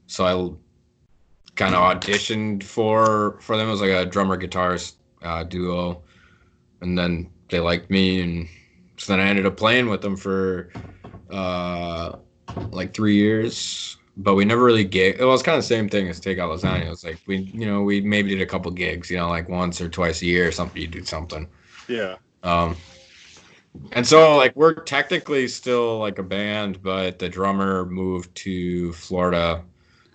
so 0.07 0.25
I 0.25 1.53
kind 1.55 1.75
of 1.75 1.81
auditioned 1.81 2.63
for 2.63 3.39
for 3.41 3.57
them. 3.57 3.67
It 3.67 3.71
was 3.71 3.81
like 3.81 3.91
a 3.91 4.05
drummer 4.05 4.37
guitarist 4.37 4.95
uh, 5.21 5.43
duo, 5.43 6.03
and 6.81 6.97
then 6.97 7.29
they 7.49 7.59
liked 7.59 7.89
me, 7.89 8.21
and 8.21 8.47
so 8.97 9.13
then 9.13 9.25
I 9.25 9.29
ended 9.29 9.45
up 9.45 9.57
playing 9.57 9.89
with 9.89 10.01
them 10.01 10.15
for 10.15 10.71
uh, 11.29 12.17
like 12.71 12.93
three 12.93 13.15
years. 13.15 13.97
But 14.15 14.35
we 14.35 14.45
never 14.45 14.63
really 14.63 14.83
gig. 14.83 15.17
It 15.19 15.25
was 15.25 15.41
kind 15.41 15.57
of 15.57 15.63
the 15.63 15.67
same 15.67 15.89
thing 15.89 16.07
as 16.07 16.19
Take 16.19 16.37
Out 16.37 16.51
Lasagna. 16.51 16.85
It 16.85 16.89
was 16.89 17.03
like 17.03 17.19
we, 17.25 17.37
you 17.37 17.65
know, 17.65 17.81
we 17.81 17.99
maybe 17.99 18.29
did 18.29 18.41
a 18.41 18.45
couple 18.45 18.69
gigs, 18.71 19.09
you 19.09 19.17
know, 19.17 19.27
like 19.27 19.49
once 19.49 19.81
or 19.81 19.89
twice 19.89 20.21
a 20.21 20.25
year 20.25 20.47
or 20.47 20.51
something. 20.51 20.79
You 20.79 20.87
do 20.87 21.03
something. 21.03 21.47
Yeah. 21.87 22.17
Um, 22.43 22.75
and 23.93 24.05
so 24.05 24.37
like 24.37 24.55
we're 24.55 24.75
technically 24.75 25.47
still 25.47 25.97
like 25.97 26.19
a 26.19 26.23
band, 26.23 26.81
but 26.83 27.17
the 27.17 27.27
drummer 27.27 27.85
moved 27.85 28.35
to 28.35 28.93
Florida 28.93 29.63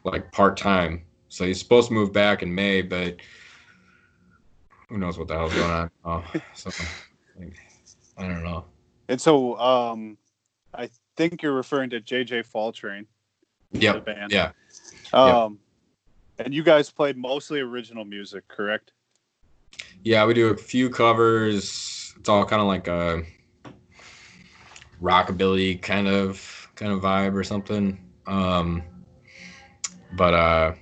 like 0.05 0.31
part 0.33 0.57
time. 0.57 1.02
So 1.28 1.45
he's 1.45 1.59
supposed 1.59 1.88
to 1.88 1.95
move 1.95 2.12
back 2.12 2.43
in 2.43 2.55
May, 2.55 2.83
but 2.83 3.17
who 4.88 4.99
knows 4.99 5.19
what 5.19 5.28
the 5.28 5.35
hell's 5.35 5.55
going 5.55 5.71
on? 5.71 5.90
Oh, 6.05 6.25
so 6.55 6.71
like, 7.38 7.55
I 8.17 8.23
don't 8.23 8.43
know. 8.43 8.64
And 9.09 9.21
so 9.21 9.59
um, 9.59 10.17
I 10.75 10.88
think 11.17 11.43
you're 11.43 11.52
referring 11.52 11.90
to 11.90 12.00
JJ 12.00 12.47
Fall 12.47 12.73
Train, 13.75 13.94
the 13.94 14.00
band. 14.00 14.32
Yeah. 14.32 14.52
Um, 15.12 15.58
and 16.38 16.54
you 16.54 16.62
guys 16.62 16.90
played 16.90 17.16
mostly 17.16 17.60
original 17.60 18.04
music, 18.04 18.46
correct? 18.48 18.92
Yeah, 20.04 20.25
we 20.25 20.34
do 20.34 20.48
a 20.48 20.56
few 20.56 20.90
covers. 20.90 22.14
It's 22.18 22.28
all 22.28 22.44
kind 22.44 22.62
of 22.62 22.68
like 22.68 22.88
a 22.88 23.22
rockabilly 25.02 25.80
kind 25.82 26.08
of 26.08 26.70
kind 26.75 26.92
of 26.92 27.00
vibe 27.00 27.34
or 27.34 27.44
something. 27.44 27.98
Um, 28.26 28.82
but 30.12 30.34
uh, 30.34 30.75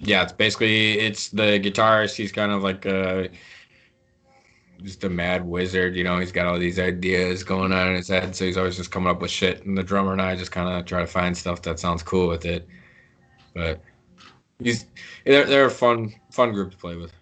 yeah, 0.00 0.22
it's 0.22 0.32
basically 0.32 0.98
it's 0.98 1.28
the 1.28 1.60
guitarist. 1.60 2.16
He's 2.16 2.32
kind 2.32 2.52
of 2.52 2.62
like 2.62 2.86
a 2.86 3.28
just 4.82 5.04
a 5.04 5.08
mad 5.08 5.44
wizard. 5.46 5.96
You 5.96 6.04
know, 6.04 6.18
he's 6.18 6.32
got 6.32 6.46
all 6.46 6.58
these 6.58 6.78
ideas 6.78 7.44
going 7.44 7.72
on 7.72 7.88
in 7.88 7.96
his 7.96 8.08
head, 8.08 8.34
so 8.34 8.44
he's 8.44 8.56
always 8.56 8.76
just 8.76 8.90
coming 8.90 9.08
up 9.10 9.20
with 9.22 9.30
shit. 9.30 9.64
And 9.64 9.76
the 9.76 9.82
drummer 9.82 10.12
and 10.12 10.22
I 10.22 10.36
just 10.36 10.52
kind 10.52 10.68
of 10.68 10.84
try 10.84 11.00
to 11.00 11.06
find 11.06 11.36
stuff 11.36 11.62
that 11.62 11.78
sounds 11.78 12.02
cool 12.02 12.28
with 12.28 12.44
it. 12.44 12.66
But 13.54 13.80
he's 14.58 14.86
they're, 15.24 15.44
they're 15.44 15.66
a 15.66 15.70
fun 15.70 16.14
fun 16.30 16.52
group 16.52 16.70
to 16.72 16.76
play 16.76 16.96
with. 16.96 17.12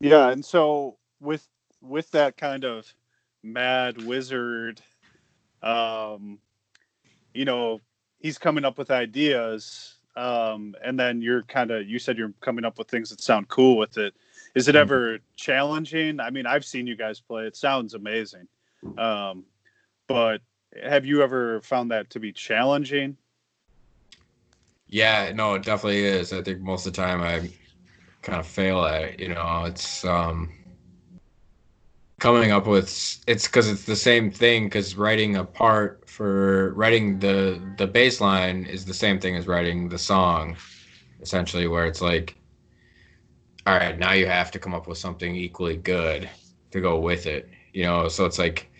Yeah, 0.00 0.30
and 0.30 0.44
so 0.44 0.96
with 1.20 1.48
with 1.80 2.10
that 2.12 2.36
kind 2.36 2.64
of 2.64 2.92
mad 3.42 4.02
wizard, 4.04 4.80
um, 5.62 6.38
you 7.34 7.44
know, 7.44 7.80
he's 8.18 8.38
coming 8.38 8.64
up 8.64 8.78
with 8.78 8.90
ideas. 8.90 9.96
um, 10.18 10.74
and 10.82 10.98
then 10.98 11.22
you're 11.22 11.44
kind 11.44 11.70
of 11.70 11.86
you 11.88 11.98
said 11.98 12.18
you're 12.18 12.32
coming 12.40 12.64
up 12.64 12.76
with 12.76 12.88
things 12.88 13.10
that 13.10 13.20
sound 13.20 13.46
cool 13.48 13.76
with 13.76 13.96
it. 13.98 14.14
Is 14.54 14.68
it 14.68 14.74
Mhm. 14.74 14.80
ever 14.80 15.18
challenging? 15.36 16.20
I 16.20 16.30
mean, 16.30 16.46
I've 16.46 16.64
seen 16.64 16.86
you 16.86 16.96
guys 16.96 17.20
play. 17.20 17.44
It 17.46 17.56
sounds 17.56 17.94
amazing. 17.94 18.48
Um, 18.96 19.44
but 20.08 20.40
have 20.82 21.06
you 21.06 21.22
ever 21.22 21.60
found 21.62 21.90
that 21.90 22.10
to 22.10 22.20
be 22.20 22.32
challenging? 22.32 23.16
Yeah, 24.88 25.32
no, 25.34 25.54
it 25.54 25.64
definitely 25.64 26.04
is. 26.04 26.32
I 26.32 26.42
think 26.42 26.60
most 26.60 26.86
of 26.86 26.92
the 26.94 26.96
time 27.02 27.22
I 27.22 27.50
kind 28.22 28.40
of 28.40 28.46
fail 28.46 28.84
at 28.84 29.02
it. 29.02 29.20
You 29.20 29.28
know, 29.28 29.64
it's 29.66 30.04
um 30.04 30.50
coming 32.20 32.50
up 32.50 32.66
with 32.66 32.88
it's 33.26 33.46
because 33.46 33.68
it's 33.70 33.84
the 33.84 33.96
same 33.96 34.30
thing. 34.30 34.64
Because 34.64 34.96
writing 34.96 35.36
a 35.36 35.44
part 35.44 36.08
for 36.08 36.72
writing 36.74 37.18
the 37.18 37.60
the 37.76 37.86
bass 37.86 38.20
line 38.20 38.64
is 38.64 38.86
the 38.86 38.94
same 38.94 39.20
thing 39.20 39.36
as 39.36 39.46
writing 39.46 39.88
the 39.90 39.98
song, 39.98 40.56
essentially. 41.20 41.68
Where 41.68 41.86
it's 41.86 42.00
like, 42.00 42.37
all 43.68 43.76
right, 43.76 43.98
now 43.98 44.12
you 44.12 44.26
have 44.26 44.50
to 44.52 44.58
come 44.58 44.74
up 44.74 44.86
with 44.88 44.96
something 44.96 45.36
equally 45.36 45.76
good 45.76 46.28
to 46.70 46.80
go 46.80 46.98
with 46.98 47.26
it. 47.26 47.50
You 47.74 47.84
know, 47.84 48.08
so 48.08 48.24
it's 48.24 48.38
like. 48.38 48.70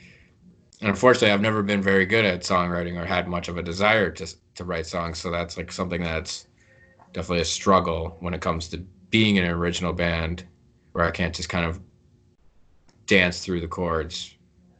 Unfortunately, 0.80 1.32
I've 1.32 1.40
never 1.40 1.64
been 1.64 1.82
very 1.82 2.06
good 2.06 2.24
at 2.24 2.42
songwriting 2.42 2.96
or 2.96 3.04
had 3.04 3.26
much 3.26 3.48
of 3.48 3.58
a 3.58 3.62
desire 3.62 4.10
to 4.12 4.26
to 4.54 4.64
write 4.64 4.86
songs. 4.86 5.18
So 5.18 5.28
that's 5.30 5.56
like 5.56 5.72
something 5.72 6.00
that's 6.00 6.46
definitely 7.12 7.40
a 7.40 7.44
struggle 7.44 8.16
when 8.20 8.32
it 8.32 8.40
comes 8.40 8.68
to 8.68 8.78
being 9.10 9.36
in 9.36 9.44
an 9.44 9.50
original 9.50 9.92
band, 9.92 10.44
where 10.92 11.04
I 11.04 11.10
can't 11.10 11.34
just 11.34 11.48
kind 11.48 11.66
of 11.66 11.80
dance 13.06 13.44
through 13.44 13.60
the 13.60 13.68
chords. 13.68 14.36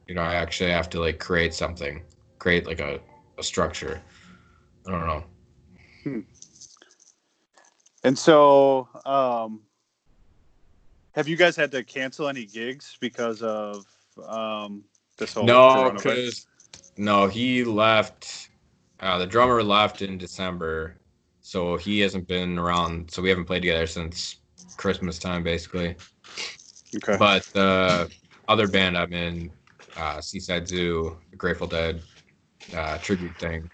You 0.06 0.14
know, 0.14 0.22
I 0.22 0.36
actually 0.36 0.70
have 0.70 0.88
to 0.90 1.00
like 1.00 1.18
create 1.18 1.52
something, 1.52 2.02
create 2.38 2.64
like 2.64 2.80
a, 2.80 3.00
a 3.36 3.42
structure. 3.42 4.00
I 4.86 4.90
don't 4.92 5.06
know. 5.06 5.24
Hmm. 6.04 6.20
And 8.04 8.16
so, 8.16 8.88
um, 9.04 9.62
have 11.18 11.26
you 11.26 11.36
guys 11.36 11.56
had 11.56 11.72
to 11.72 11.82
cancel 11.82 12.28
any 12.28 12.44
gigs 12.44 12.96
because 13.00 13.42
of 13.42 13.84
um, 14.24 14.84
this 15.16 15.34
whole 15.34 15.42
No, 15.42 15.90
because 15.90 16.46
no, 16.96 17.26
he 17.26 17.64
left. 17.64 18.50
Uh, 19.00 19.18
the 19.18 19.26
drummer 19.26 19.60
left 19.64 20.00
in 20.00 20.16
December, 20.16 20.94
so 21.40 21.76
he 21.76 21.98
hasn't 21.98 22.28
been 22.28 22.56
around. 22.56 23.10
So 23.10 23.20
we 23.20 23.30
haven't 23.30 23.46
played 23.46 23.62
together 23.62 23.88
since 23.88 24.36
Christmas 24.76 25.18
time, 25.18 25.42
basically. 25.42 25.96
Okay. 26.94 27.16
But 27.18 27.42
the 27.46 28.08
other 28.46 28.68
band 28.68 28.96
I'm 28.96 29.12
in, 29.12 29.50
uh, 29.96 30.20
Seaside 30.20 30.68
Zoo, 30.68 31.18
the 31.32 31.36
Grateful 31.36 31.66
Dead 31.66 32.00
uh, 32.76 32.96
tribute 32.98 33.36
thing, 33.38 33.68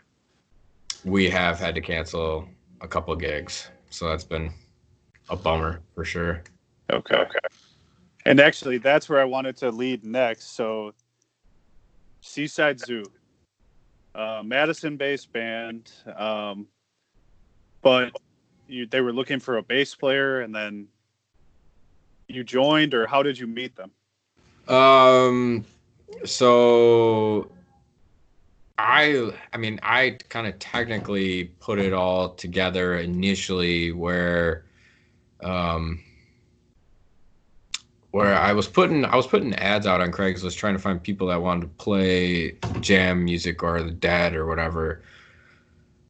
we 1.04 1.28
have 1.28 1.58
had 1.58 1.74
to 1.74 1.82
cancel 1.82 2.48
a 2.80 2.88
couple 2.88 3.14
gigs, 3.16 3.68
so 3.90 4.08
that's 4.08 4.24
been 4.24 4.50
a 5.28 5.36
bummer 5.36 5.82
for 5.94 6.06
sure. 6.06 6.42
Okay. 6.90 7.16
Okay. 7.16 7.38
And 8.26 8.40
actually, 8.40 8.78
that's 8.78 9.08
where 9.08 9.20
I 9.20 9.24
wanted 9.24 9.56
to 9.58 9.70
lead 9.70 10.04
next. 10.04 10.56
So, 10.56 10.94
Seaside 12.22 12.80
Zoo, 12.80 13.04
uh, 14.14 14.42
Madison-based 14.42 15.30
band, 15.32 15.92
um, 16.16 16.66
but 17.82 18.12
you, 18.66 18.86
they 18.86 19.02
were 19.02 19.12
looking 19.12 19.40
for 19.40 19.58
a 19.58 19.62
bass 19.62 19.94
player, 19.94 20.40
and 20.40 20.54
then 20.54 20.88
you 22.28 22.42
joined, 22.44 22.94
or 22.94 23.06
how 23.06 23.22
did 23.22 23.38
you 23.38 23.46
meet 23.46 23.76
them? 23.76 23.90
Um, 24.74 25.66
so 26.24 27.50
I, 28.78 29.32
I 29.52 29.58
mean, 29.58 29.78
I 29.82 30.16
kind 30.30 30.46
of 30.46 30.58
technically 30.58 31.44
put 31.60 31.78
it 31.78 31.92
all 31.92 32.30
together 32.30 32.96
initially, 32.96 33.92
where, 33.92 34.64
um, 35.42 36.02
where 38.14 38.34
I 38.36 38.52
was 38.52 38.68
putting, 38.68 39.04
I 39.04 39.16
was 39.16 39.26
putting 39.26 39.54
ads 39.56 39.88
out 39.88 40.00
on 40.00 40.12
Craigslist 40.12 40.56
trying 40.56 40.74
to 40.74 40.78
find 40.78 41.02
people 41.02 41.26
that 41.26 41.42
wanted 41.42 41.62
to 41.62 41.84
play 41.84 42.52
jam 42.80 43.24
music 43.24 43.62
or 43.64 43.82
the 43.82 43.90
Dead 43.90 44.36
or 44.36 44.46
whatever, 44.46 45.02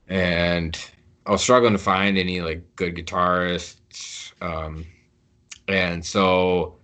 and 0.07 0.79
I 1.25 1.31
was 1.31 1.41
struggling 1.41 1.73
to 1.73 1.79
find 1.79 2.19
any 2.19 2.43
like 2.43 2.63
good 2.77 2.95
guitarists, 2.95 4.33
um, 4.43 4.85
and 5.67 6.05
so. 6.05 6.77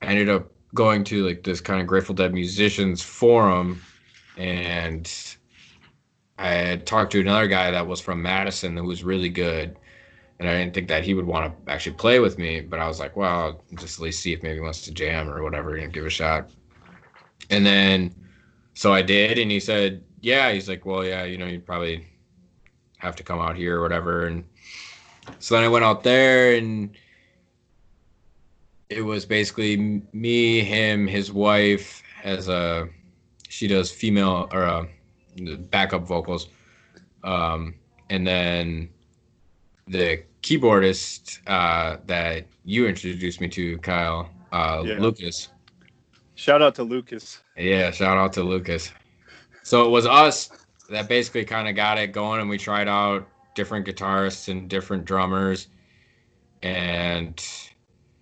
I 0.00 0.06
ended 0.06 0.28
up 0.28 0.52
going 0.74 1.02
to 1.04 1.26
like 1.26 1.42
this 1.42 1.60
kind 1.60 1.80
of 1.80 1.88
Grateful 1.88 2.14
Dead 2.14 2.32
musicians 2.32 3.02
forum, 3.02 3.82
and 4.36 5.12
I 6.38 6.50
had 6.50 6.86
talked 6.86 7.10
to 7.12 7.20
another 7.20 7.48
guy 7.48 7.72
that 7.72 7.88
was 7.88 8.00
from 8.00 8.22
Madison 8.22 8.76
who 8.76 8.84
was 8.84 9.02
really 9.02 9.28
good, 9.28 9.76
and 10.38 10.48
I 10.48 10.56
didn't 10.58 10.74
think 10.74 10.88
that 10.88 11.04
he 11.04 11.14
would 11.14 11.26
want 11.26 11.66
to 11.66 11.72
actually 11.72 11.96
play 11.96 12.20
with 12.20 12.38
me, 12.38 12.60
but 12.60 12.78
I 12.78 12.86
was 12.86 13.00
like, 13.00 13.16
well, 13.16 13.30
I'll 13.30 13.76
just 13.76 13.98
at 13.98 14.02
least 14.02 14.22
see 14.22 14.32
if 14.32 14.42
maybe 14.42 14.56
he 14.56 14.60
wants 14.60 14.82
to 14.82 14.92
jam 14.92 15.28
or 15.28 15.42
whatever 15.42 15.76
and 15.76 15.92
give 15.92 16.06
a 16.06 16.10
shot. 16.10 16.50
And 17.50 17.66
then, 17.66 18.14
so 18.74 18.92
I 18.92 19.02
did, 19.02 19.38
and 19.38 19.50
he 19.50 19.58
said, 19.58 20.04
yeah, 20.20 20.52
he's 20.52 20.68
like, 20.68 20.86
well, 20.86 21.04
yeah, 21.04 21.24
you 21.24 21.38
know, 21.38 21.46
you 21.46 21.60
probably 21.60 22.06
have 22.98 23.16
to 23.16 23.22
come 23.22 23.40
out 23.40 23.56
here 23.56 23.78
or 23.78 23.82
whatever, 23.82 24.26
and 24.26 24.44
so 25.38 25.54
then 25.54 25.64
I 25.64 25.68
went 25.68 25.84
out 25.84 26.02
there 26.02 26.54
and 26.54 26.96
it 28.88 29.02
was 29.02 29.24
basically 29.26 30.02
me, 30.12 30.60
him, 30.60 31.06
his 31.06 31.32
wife 31.32 32.02
as 32.24 32.48
a 32.48 32.88
she 33.48 33.66
does 33.66 33.90
female 33.90 34.48
or 34.52 34.64
uh, 34.64 34.84
backup 35.70 36.02
vocals, 36.02 36.48
um, 37.24 37.74
and 38.10 38.26
then 38.26 38.88
the 39.88 40.22
keyboardist 40.42 41.40
uh, 41.46 41.98
that 42.06 42.46
you 42.64 42.86
introduced 42.86 43.40
me 43.40 43.48
to, 43.48 43.78
Kyle 43.78 44.30
uh, 44.52 44.82
Yeah. 44.84 44.98
Lucas. 44.98 45.48
Shout 46.34 46.62
out 46.62 46.74
to 46.76 46.84
Lucas. 46.84 47.40
Yeah, 47.56 47.90
shout 47.90 48.16
out 48.16 48.32
to 48.34 48.42
Lucas. 48.42 48.92
So 49.64 49.84
it 49.84 49.90
was 49.90 50.06
us 50.06 50.50
that 50.88 51.08
basically 51.08 51.44
kind 51.44 51.68
of 51.68 51.74
got 51.74 51.98
it 51.98 52.12
going, 52.12 52.40
and 52.40 52.48
we 52.48 52.58
tried 52.58 52.88
out 52.88 53.28
different 53.54 53.86
guitarists 53.86 54.48
and 54.48 54.68
different 54.68 55.04
drummers, 55.04 55.68
and 56.62 57.44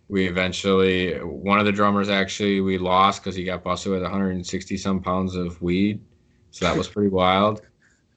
we 0.09 0.27
eventually 0.27 1.19
one 1.19 1.59
of 1.59 1.67
the 1.67 1.73
drummers 1.73 2.09
actually 2.09 2.61
we 2.61 2.79
lost 2.79 3.23
because 3.23 3.35
he 3.35 3.45
got 3.45 3.63
busted 3.63 3.93
with 3.93 4.03
160 4.03 4.77
some 4.77 5.03
pounds 5.03 5.35
of 5.37 5.61
weed, 5.61 6.01
so 6.51 6.65
that 6.65 6.77
was 6.77 6.89
pretty 6.89 7.11
wild. 7.11 7.61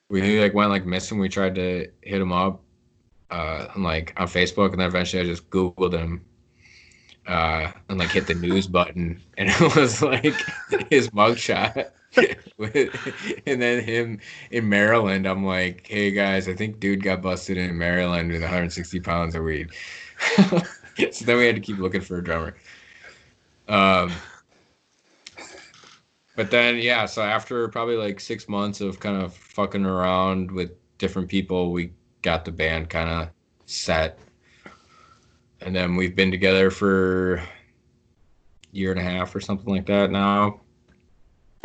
We 0.09 0.39
like 0.39 0.53
went 0.53 0.69
like 0.69 0.85
missing. 0.85 1.19
We 1.19 1.29
tried 1.29 1.55
to 1.55 1.87
hit 2.01 2.21
him 2.21 2.31
up, 2.31 2.63
uh, 3.31 3.67
on, 3.75 3.83
like 3.83 4.13
on 4.17 4.27
Facebook, 4.27 4.71
and 4.71 4.79
then 4.79 4.87
eventually 4.87 5.21
I 5.21 5.25
just 5.25 5.49
Googled 5.49 5.93
him 5.93 6.25
uh, 7.27 7.71
and 7.87 7.99
like 7.99 8.09
hit 8.09 8.27
the 8.27 8.33
news 8.33 8.67
button, 8.77 9.21
and 9.37 9.49
it 9.49 9.75
was 9.75 10.01
like 10.01 10.35
his 10.89 11.09
mugshot. 11.09 11.91
And 13.45 13.61
then 13.61 13.83
him 13.83 14.19
in 14.49 14.67
Maryland, 14.67 15.27
I'm 15.27 15.45
like, 15.45 15.85
hey 15.87 16.09
guys, 16.11 16.49
I 16.49 16.55
think 16.55 16.79
dude 16.79 17.03
got 17.03 17.21
busted 17.21 17.55
in 17.55 17.77
Maryland 17.77 18.31
with 18.31 18.41
160 18.41 18.99
pounds 18.99 19.35
of 19.35 19.43
weed. 19.43 19.69
so 20.37 21.25
then 21.25 21.37
we 21.37 21.45
had 21.45 21.55
to 21.55 21.61
keep 21.61 21.77
looking 21.77 22.01
for 22.01 22.17
a 22.17 22.23
drummer. 22.23 22.55
Um, 23.67 24.11
but 26.35 26.49
then 26.49 26.77
yeah, 26.77 27.05
so 27.05 27.21
after 27.21 27.67
probably 27.67 27.95
like 27.95 28.19
six 28.19 28.49
months 28.49 28.81
of 28.81 28.99
kind 28.99 29.21
of 29.21 29.33
fucking 29.35 29.85
around 29.85 30.51
with 30.51 30.71
different 30.97 31.29
people, 31.29 31.71
we 31.71 31.91
got 32.21 32.45
the 32.45 32.51
band 32.51 32.89
kind 32.89 33.09
of 33.09 33.29
set 33.65 34.19
and 35.61 35.75
then 35.75 35.95
we've 35.95 36.15
been 36.15 36.31
together 36.31 36.69
for 36.71 37.35
a 37.35 37.47
year 38.71 38.91
and 38.91 38.99
a 38.99 39.03
half 39.03 39.35
or 39.35 39.39
something 39.41 39.73
like 39.73 39.85
that 39.85 40.11
now 40.11 40.59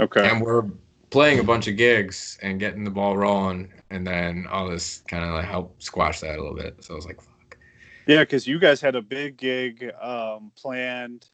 Okay. 0.00 0.28
and 0.28 0.40
we're 0.42 0.64
playing 1.10 1.38
a 1.38 1.44
bunch 1.44 1.68
of 1.68 1.76
gigs 1.76 2.38
and 2.42 2.58
getting 2.58 2.82
the 2.84 2.90
ball 2.90 3.16
rolling 3.16 3.72
and 3.90 4.06
then 4.06 4.46
all 4.50 4.68
this 4.68 5.02
kind 5.08 5.24
of 5.24 5.30
like 5.30 5.44
helped 5.44 5.82
squash 5.82 6.20
that 6.20 6.38
a 6.38 6.42
little 6.42 6.56
bit 6.56 6.82
so 6.82 6.94
i 6.94 6.96
was 6.96 7.06
like 7.06 7.20
fuck 7.20 7.56
Yeah, 8.06 8.20
because 8.20 8.46
you 8.46 8.58
guys 8.58 8.80
had 8.80 8.96
a 8.96 9.02
big 9.02 9.36
gig 9.36 9.90
um, 10.02 10.50
planned. 10.56 11.26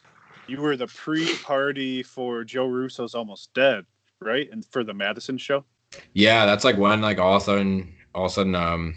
You 0.47 0.61
were 0.61 0.77
the 0.77 0.87
pre-party 0.89 2.03
for 2.03 2.45
Joe 2.45 2.67
Russo's 2.69 3.15
Almost 3.15 3.55
Dead, 3.55 3.85
right? 4.21 4.49
And 4.53 4.65
for 4.67 4.85
the 4.85 4.93
Madison 4.95 5.39
show. 5.39 5.65
yeah 6.13 6.45
that's 6.47 6.65
like 6.65 6.77
when 6.77 7.01
like 7.01 7.19
all 7.19 7.37
of 7.37 7.43
a 7.43 7.45
sudden 7.45 7.93
all 8.15 8.27
of 8.27 8.31
a 8.31 8.35
sudden 8.35 8.55
um 8.55 8.95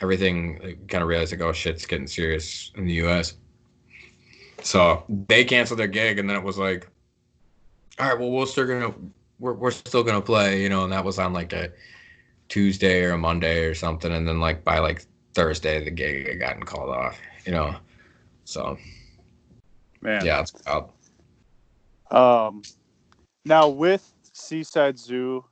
everything 0.00 0.58
like, 0.62 0.88
kind 0.88 1.02
of 1.02 1.08
realized 1.08 1.32
like 1.32 1.40
oh 1.40 1.52
shit's 1.52 1.86
getting 1.86 2.06
serious 2.06 2.72
in 2.76 2.86
the 2.86 2.94
us 2.94 3.34
so 4.62 5.04
they 5.28 5.44
canceled 5.44 5.78
their 5.78 5.86
gig 5.86 6.18
and 6.18 6.28
then 6.28 6.36
it 6.36 6.42
was 6.42 6.58
like 6.58 6.88
all 7.98 8.08
right 8.08 8.18
well 8.18 8.30
we're 8.30 8.46
still 8.46 8.66
gonna 8.66 8.94
we're, 9.38 9.54
we're 9.54 9.70
still 9.70 10.02
gonna 10.02 10.20
play 10.20 10.62
you 10.62 10.68
know 10.68 10.84
and 10.84 10.92
that 10.92 11.04
was 11.04 11.18
on 11.18 11.32
like 11.32 11.52
a 11.52 11.70
tuesday 12.48 13.02
or 13.04 13.12
a 13.12 13.18
monday 13.18 13.64
or 13.64 13.74
something 13.74 14.12
and 14.12 14.26
then 14.26 14.40
like 14.40 14.64
by 14.64 14.78
like 14.78 15.04
thursday 15.34 15.82
the 15.84 15.90
gig 15.90 16.28
had 16.28 16.38
gotten 16.38 16.62
called 16.62 16.90
off 16.90 17.18
you 17.46 17.52
know 17.52 17.74
so 18.44 18.76
Man. 20.00 20.24
yeah 20.24 20.40
it's 20.40 20.52
wild. 20.66 20.90
Um, 22.10 22.62
now 23.44 23.68
with 23.68 24.12
Seaside 24.32 24.98
Zoo, 24.98 25.44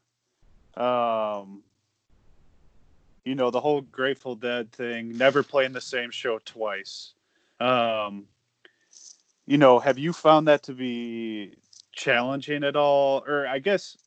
um, 0.76 1.62
you 3.28 3.34
know, 3.34 3.50
the 3.50 3.60
whole 3.60 3.82
Grateful 3.82 4.34
Dead 4.34 4.72
thing, 4.72 5.14
never 5.18 5.42
playing 5.42 5.72
the 5.72 5.82
same 5.82 6.10
show 6.10 6.38
twice. 6.46 7.12
Um, 7.60 8.24
you 9.46 9.58
know, 9.58 9.78
have 9.78 9.98
you 9.98 10.14
found 10.14 10.48
that 10.48 10.62
to 10.62 10.72
be 10.72 11.52
challenging 11.92 12.64
at 12.64 12.74
all? 12.74 13.22
Or 13.26 13.46
I 13.46 13.58
guess 13.58 13.98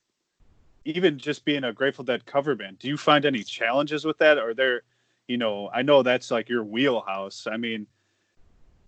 even 0.86 1.20
just 1.20 1.46
being 1.46 1.66
a 1.66 1.72
Grateful 1.72 2.04
Dead 2.04 2.26
cover 2.26 2.56
band, 2.56 2.80
do 2.80 2.88
you 2.88 2.98
find 2.98 3.24
any 3.24 3.44
challenges 3.44 4.06
with 4.06 4.18
that? 4.18 4.40
Or 4.40 4.56
there, 4.56 4.82
you 5.28 5.38
know, 5.38 5.70
I 5.72 5.84
know 5.84 6.02
that's 6.02 6.32
like 6.32 6.50
your 6.50 6.64
wheelhouse. 6.64 7.46
I 7.46 7.58
mean, 7.58 7.86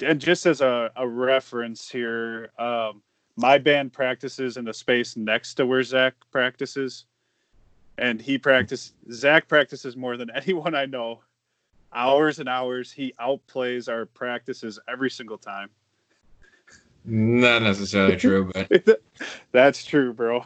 and 0.04 0.20
just 0.20 0.48
as 0.48 0.62
a, 0.62 0.90
a 0.96 1.08
reference 1.08 1.88
here, 1.88 2.50
um, 2.58 3.04
my 3.36 3.60
band 3.60 3.94
practices 3.94 4.58
in 4.58 4.66
the 4.66 4.74
space 4.74 5.16
next 5.16 5.54
to 5.56 5.68
where 5.68 5.84
Zach 5.84 6.16
practices. 6.32 7.06
And 7.98 8.22
he 8.22 8.38
practices, 8.38 8.94
Zach 9.12 9.48
practices 9.48 9.96
more 9.96 10.18
than 10.18 10.30
anyone 10.36 10.76
I 10.76 10.86
know. 10.86 11.22
Hours 11.94 12.40
and 12.40 12.50
hours. 12.50 12.92
He 12.92 13.14
outplays 13.20 13.88
our 13.88 14.06
practices 14.06 14.80
every 14.88 15.12
single 15.12 15.38
time. 15.38 15.70
Not 17.06 17.62
necessarily 17.62 18.16
true, 18.16 18.52
but 18.86 19.02
That's 19.52 19.84
true, 19.84 20.14
bro. 20.14 20.44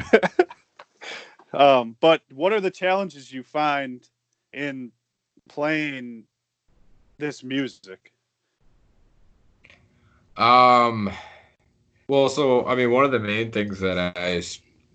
um, 1.52 1.96
but 2.00 2.22
what 2.34 2.52
are 2.52 2.60
the 2.60 2.70
challenges 2.70 3.32
you 3.32 3.42
find 3.42 4.06
in 4.52 4.92
playing 5.48 6.24
this 7.18 7.42
music? 7.42 8.12
Um, 10.36 11.10
well, 12.08 12.28
so 12.28 12.66
I 12.66 12.74
mean, 12.74 12.90
one 12.90 13.04
of 13.04 13.12
the 13.12 13.18
main 13.18 13.50
things 13.50 13.80
that 13.80 13.98
I 14.16 14.42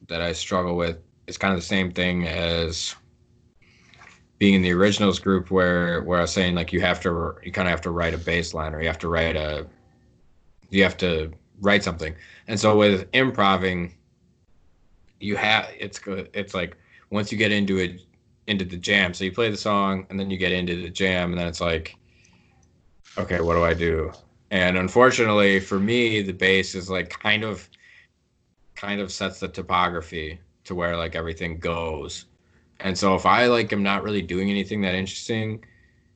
that 0.08 0.22
I 0.22 0.34
struggle 0.34 0.76
with 0.76 0.98
is 1.28 1.38
kind 1.38 1.54
of 1.54 1.60
the 1.60 1.66
same 1.66 1.92
thing 1.92 2.28
as 2.28 2.96
being 4.40 4.56
in 4.56 4.62
the 4.62 4.74
originals 4.74 5.20
group, 5.20 5.52
where 5.52 6.02
where 6.04 6.18
I 6.20 6.22
was 6.22 6.34
saying 6.34 6.56
like 6.56 6.74
you 6.74 6.82
have 6.82 7.00
to 7.02 7.36
you 7.44 7.52
kind 7.52 7.68
of 7.68 7.72
have 7.72 7.82
to 7.82 7.92
write 7.92 8.14
a 8.14 8.18
bass 8.18 8.54
line 8.54 8.74
or 8.74 8.82
you 8.82 8.88
have 8.88 9.00
to 9.00 9.08
write 9.08 9.36
a 9.36 9.66
you 10.70 10.84
have 10.84 10.98
to 10.98 11.32
write 11.62 11.84
something, 11.84 12.16
and 12.48 12.60
so 12.60 12.76
with 12.76 13.08
improving, 13.14 13.94
you 15.20 15.36
have 15.36 15.70
it's 15.80 16.00
good. 16.00 16.30
It's 16.34 16.54
like 16.54 16.76
once 17.10 17.32
you 17.32 17.38
get 17.38 17.52
into 17.52 17.78
it 17.78 18.02
into 18.48 18.66
the 18.66 18.78
jam, 18.78 19.14
so 19.14 19.24
you 19.24 19.32
play 19.32 19.50
the 19.50 19.58
song 19.58 20.06
and 20.10 20.20
then 20.20 20.30
you 20.30 20.38
get 20.38 20.52
into 20.52 20.82
the 20.82 20.90
jam, 20.90 21.32
and 21.32 21.40
then 21.40 21.48
it's 21.48 21.62
like, 21.62 21.96
okay, 23.18 23.40
what 23.40 23.54
do 23.54 23.64
I 23.64 23.74
do? 23.74 24.12
And 24.52 24.78
unfortunately 24.78 25.60
for 25.60 25.80
me, 25.80 26.22
the 26.22 26.34
bass 26.34 26.76
is 26.76 26.90
like 26.90 27.10
kind 27.10 27.44
of 27.44 27.70
kind 28.76 29.00
of 29.00 29.12
sets 29.12 29.40
the 29.40 29.48
topography 29.48 30.40
to 30.66 30.76
where 30.76 30.98
like 30.98 31.16
everything 31.16 31.60
goes. 31.60 32.26
And 32.80 32.98
so 32.98 33.16
if 33.16 33.26
I 33.26 33.48
like 33.48 33.72
am 33.74 33.84
not 33.84 34.04
really 34.04 34.22
doing 34.22 34.50
anything 34.50 34.82
that 34.82 34.96
interesting, 34.96 35.64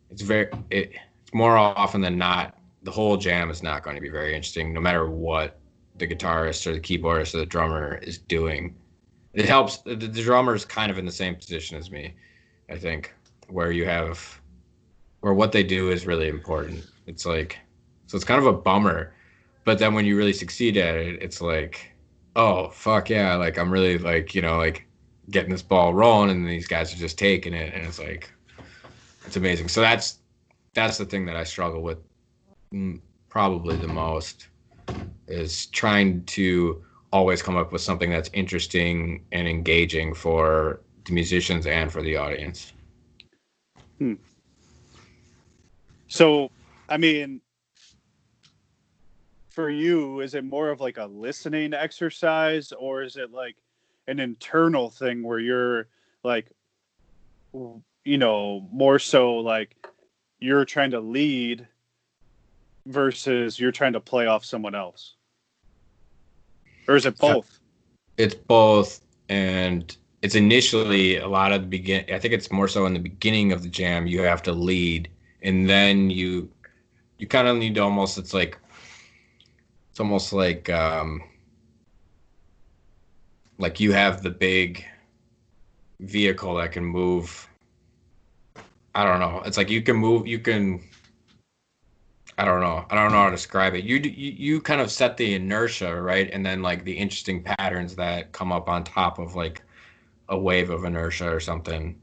it's 0.10 0.22
very 0.22 0.50
it, 0.70 0.92
it's 1.24 1.34
more 1.34 1.58
often 1.58 2.02
than 2.02 2.18
not 2.18 2.58
the 2.84 2.92
whole 2.92 3.18
jam 3.18 3.50
is 3.50 3.64
not 3.64 3.84
going 3.84 3.96
to 3.96 4.02
be 4.02 4.10
very 4.10 4.34
interesting 4.34 4.74
no 4.74 4.80
matter 4.80 5.10
what 5.10 5.60
the 5.98 6.08
guitarist 6.08 6.68
or 6.68 6.74
the 6.74 6.80
keyboardist 6.80 7.34
or 7.34 7.40
the 7.40 7.46
drummer 7.46 7.96
is 7.96 8.18
doing. 8.18 8.76
It 9.34 9.46
helps 9.46 9.78
the, 9.80 9.96
the 9.96 10.08
drummer 10.08 10.56
is 10.56 10.66
kind 10.66 10.92
of 10.92 10.98
in 10.98 11.06
the 11.06 11.12
same 11.12 11.36
position 11.36 11.78
as 11.78 11.92
me, 11.92 12.16
I 12.70 12.78
think, 12.78 13.14
where 13.48 13.72
you 13.72 13.86
have 13.86 14.42
where 15.22 15.34
what 15.34 15.52
they 15.52 15.64
do 15.64 15.92
is 15.92 16.06
really 16.06 16.30
important. 16.30 16.86
It's 17.08 17.26
like 17.26 17.58
so 18.08 18.16
it's 18.16 18.26
kind 18.26 18.40
of 18.40 18.48
a 18.48 18.54
bummer. 18.54 19.14
But 19.66 19.80
then 19.80 19.94
when 19.94 20.06
you 20.06 20.18
really 20.18 20.34
succeed 20.34 20.78
at 20.78 20.96
it, 20.96 21.22
it's 21.22 21.42
like, 21.42 21.92
oh 22.38 22.70
fuck 22.70 23.10
yeah, 23.10 23.36
like 23.36 23.58
I'm 23.58 23.70
really 23.70 23.98
like, 23.98 24.34
you 24.34 24.42
know, 24.42 24.58
like 24.58 24.88
getting 25.30 25.52
this 25.52 25.62
ball 25.62 25.94
rolling 25.94 26.30
and 26.30 26.48
these 26.48 26.68
guys 26.68 26.94
are 26.94 26.98
just 26.98 27.18
taking 27.20 27.54
it 27.54 27.74
and 27.74 27.86
it's 27.86 28.00
like 28.00 28.32
it's 29.26 29.36
amazing. 29.36 29.68
So 29.68 29.82
that's 29.82 30.20
that's 30.74 30.98
the 30.98 31.06
thing 31.06 31.26
that 31.26 31.36
I 31.36 31.44
struggle 31.44 31.82
with 31.82 31.98
mm, 32.74 33.02
probably 33.28 33.76
the 33.76 33.88
most 33.88 34.48
is 35.28 35.66
trying 35.66 36.24
to 36.26 36.82
always 37.12 37.42
come 37.42 37.58
up 37.58 37.72
with 37.72 37.82
something 37.82 38.10
that's 38.10 38.30
interesting 38.34 39.26
and 39.32 39.48
engaging 39.48 40.14
for 40.14 40.82
the 41.06 41.14
musicians 41.14 41.66
and 41.66 41.92
for 41.92 42.02
the 42.02 42.16
audience. 42.16 42.72
Hmm. 43.98 44.14
So, 46.08 46.52
I 46.88 46.98
mean, 46.98 47.42
for 49.58 49.72
you, 49.72 50.20
is 50.20 50.36
it 50.36 50.46
more 50.46 50.70
of 50.70 50.82
like 50.82 50.98
a 50.98 51.06
listening 51.08 51.74
exercise 51.74 52.72
or 52.74 53.02
is 53.02 53.18
it 53.18 53.32
like 53.32 53.56
an 54.08 54.20
internal 54.20 54.92
thing 54.92 55.24
where 55.24 55.40
you're 55.40 55.88
like, 56.24 56.52
you 58.06 58.20
know, 58.20 58.70
more 58.72 59.00
so 59.00 59.38
like 59.38 59.76
you're 60.38 60.64
trying 60.64 60.92
to 60.92 61.00
lead 61.00 61.68
versus 62.86 63.60
you're 63.60 63.72
trying 63.72 63.94
to 63.94 64.00
play 64.00 64.28
off 64.28 64.46
someone 64.46 64.76
else? 64.76 65.16
Or 66.88 66.96
is 66.96 67.08
it 67.08 67.18
both? 67.18 67.60
It's 68.18 68.36
both, 68.36 69.02
and 69.28 69.98
it's 70.22 70.36
initially 70.36 71.18
a 71.18 71.28
lot 71.28 71.52
of 71.52 71.62
the 71.62 71.68
begin. 71.68 72.06
I 72.14 72.20
think 72.20 72.36
it's 72.36 72.52
more 72.52 72.68
so 72.68 72.86
in 72.86 72.94
the 72.94 73.00
beginning 73.00 73.52
of 73.52 73.64
the 73.64 73.70
jam. 73.70 74.06
You 74.06 74.22
have 74.22 74.44
to 74.44 74.52
lead, 74.52 75.10
and 75.42 75.68
then 75.68 76.12
you 76.12 76.48
you 77.18 77.26
kind 77.26 77.48
of 77.48 77.58
need 77.58 77.74
to 77.74 77.82
almost. 77.82 78.20
It's 78.20 78.36
like 78.36 78.60
it's 79.98 80.02
almost 80.02 80.32
like 80.32 80.70
um, 80.70 81.24
like 83.58 83.80
you 83.80 83.94
have 83.94 84.22
the 84.22 84.30
big 84.30 84.86
vehicle 86.02 86.54
that 86.54 86.72
can 86.72 86.86
move. 86.86 87.50
I 88.94 89.04
don't 89.04 89.20
know. 89.20 89.42
It's 89.44 89.58
like 89.58 89.72
you 89.72 89.82
can 89.82 89.96
move. 89.96 90.28
You 90.28 90.38
can. 90.38 90.84
I 92.38 92.46
don't 92.46 92.60
know. 92.60 92.86
I 92.92 92.94
don't 92.94 93.12
know 93.12 93.18
how 93.18 93.26
to 93.26 93.32
describe 93.32 93.74
it. 93.74 93.86
You, 93.86 93.96
you 93.96 94.34
you 94.38 94.62
kind 94.62 94.82
of 94.82 94.92
set 94.92 95.18
the 95.18 95.34
inertia, 95.34 96.00
right? 96.00 96.30
And 96.32 96.46
then 96.46 96.62
like 96.62 96.84
the 96.84 96.96
interesting 96.96 97.42
patterns 97.42 97.96
that 97.96 98.32
come 98.34 98.52
up 98.52 98.70
on 98.70 98.84
top 98.84 99.18
of 99.18 99.34
like 99.34 99.64
a 100.30 100.38
wave 100.38 100.70
of 100.70 100.84
inertia 100.84 101.28
or 101.28 101.40
something 101.40 102.00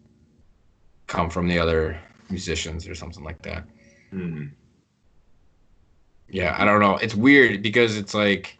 come 1.06 1.30
from 1.30 1.46
the 1.46 1.60
other 1.60 2.00
musicians 2.28 2.88
or 2.88 2.96
something 2.96 3.22
like 3.22 3.40
that. 3.42 3.62
Hmm. 4.10 4.46
Yeah, 6.34 6.56
I 6.58 6.64
don't 6.64 6.80
know. 6.80 6.96
It's 6.96 7.14
weird 7.14 7.62
because 7.62 7.96
it's 7.96 8.12
like 8.12 8.58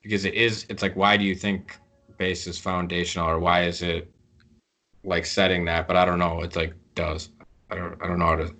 because 0.00 0.24
it 0.24 0.34
is 0.34 0.64
it's 0.68 0.80
like 0.80 0.94
why 0.94 1.16
do 1.16 1.24
you 1.24 1.34
think 1.34 1.76
bass 2.18 2.46
is 2.46 2.56
foundational 2.56 3.28
or 3.28 3.40
why 3.40 3.64
is 3.64 3.82
it 3.82 4.08
like 5.02 5.26
setting 5.26 5.64
that? 5.64 5.88
But 5.88 5.96
I 5.96 6.04
don't 6.04 6.20
know. 6.20 6.42
It's 6.42 6.54
like 6.54 6.72
does. 6.94 7.30
I 7.68 7.74
don't 7.74 8.00
I 8.00 8.06
don't 8.06 8.20
know 8.20 8.26
how 8.26 8.36
to 8.36 8.54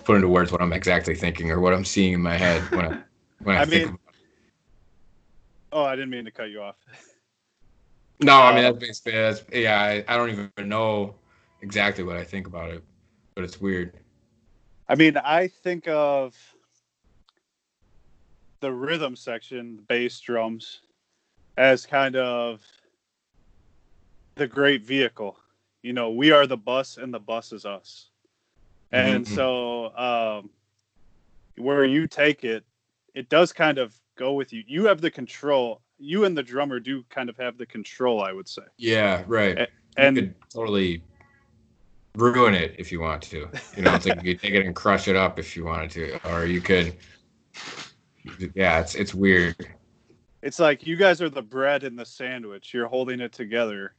put 0.00 0.16
into 0.16 0.28
words 0.28 0.50
what 0.50 0.62
I'm 0.62 0.72
exactly 0.72 1.14
thinking 1.14 1.50
or 1.50 1.60
what 1.60 1.74
I'm 1.74 1.84
seeing 1.84 2.14
in 2.14 2.22
my 2.22 2.38
head 2.38 2.62
when 2.70 2.86
I 2.86 3.02
when 3.42 3.56
I, 3.58 3.60
I 3.60 3.64
think 3.66 3.90
mean- 3.90 3.98
Oh, 5.72 5.84
I 5.84 5.94
didn't 5.94 6.10
mean 6.10 6.24
to 6.24 6.30
cut 6.30 6.48
you 6.48 6.62
off. 6.62 6.76
No, 8.20 8.40
I 8.40 8.54
mean 8.54 8.64
um, 8.64 8.72
that's 8.78 8.86
basically 8.86 9.12
that's 9.12 9.44
yeah. 9.52 9.78
I, 9.82 10.04
I 10.06 10.16
don't 10.16 10.30
even 10.30 10.50
know 10.68 11.16
exactly 11.60 12.04
what 12.04 12.16
I 12.16 12.22
think 12.24 12.46
about 12.46 12.70
it, 12.70 12.84
but 13.34 13.42
it's 13.42 13.60
weird. 13.60 13.94
I 14.88 14.94
mean, 14.94 15.16
I 15.16 15.48
think 15.48 15.88
of 15.88 16.36
the 18.62 18.72
rhythm 18.72 19.14
section, 19.16 19.76
the 19.76 19.82
bass 19.82 20.20
drums, 20.20 20.82
as 21.58 21.84
kind 21.84 22.16
of 22.16 22.62
the 24.36 24.46
great 24.46 24.82
vehicle. 24.82 25.36
You 25.82 25.92
know, 25.92 26.10
we 26.12 26.30
are 26.30 26.46
the 26.46 26.56
bus 26.56 26.96
and 26.96 27.12
the 27.12 27.18
bus 27.18 27.52
is 27.52 27.66
us. 27.66 28.08
And 28.92 29.24
Mhm. 29.26 29.34
so 29.34 29.96
um, 29.96 30.50
where 31.56 31.84
you 31.84 32.06
take 32.06 32.44
it, 32.44 32.64
it 33.14 33.28
does 33.28 33.52
kind 33.52 33.78
of 33.78 33.94
go 34.16 34.32
with 34.34 34.52
you. 34.52 34.62
You 34.66 34.86
have 34.86 35.00
the 35.00 35.10
control. 35.10 35.82
You 35.98 36.24
and 36.24 36.38
the 36.38 36.42
drummer 36.42 36.78
do 36.78 37.02
kind 37.10 37.28
of 37.28 37.36
have 37.38 37.58
the 37.58 37.66
control, 37.66 38.22
I 38.22 38.32
would 38.32 38.48
say. 38.48 38.62
Yeah, 38.78 39.24
right. 39.26 39.58
A- 39.58 39.68
And 39.96 40.16
you 40.16 40.22
could 40.22 40.34
totally 40.50 41.02
ruin 42.14 42.54
it 42.54 42.76
if 42.78 42.92
you 42.92 43.00
want 43.00 43.22
to. 43.22 43.50
You 43.76 43.82
know, 43.82 43.94
it's 43.94 44.06
like 44.06 44.22
you 44.22 44.34
could 44.34 44.40
take 44.42 44.54
it 44.54 44.64
and 44.64 44.74
crush 44.74 45.08
it 45.08 45.16
up 45.16 45.38
if 45.38 45.56
you 45.56 45.64
wanted 45.64 45.90
to, 45.92 46.30
or 46.30 46.46
you 46.46 46.60
could. 46.60 46.96
Yeah, 48.54 48.80
it's 48.80 48.94
it's 48.94 49.14
weird. 49.14 49.56
it's 50.42 50.58
like 50.58 50.86
you 50.86 50.96
guys 50.96 51.20
are 51.22 51.28
the 51.30 51.42
bread 51.42 51.84
in 51.84 51.96
the 51.96 52.04
sandwich. 52.06 52.72
You're 52.74 52.86
holding 52.88 53.20
it 53.20 53.32
together, 53.32 53.94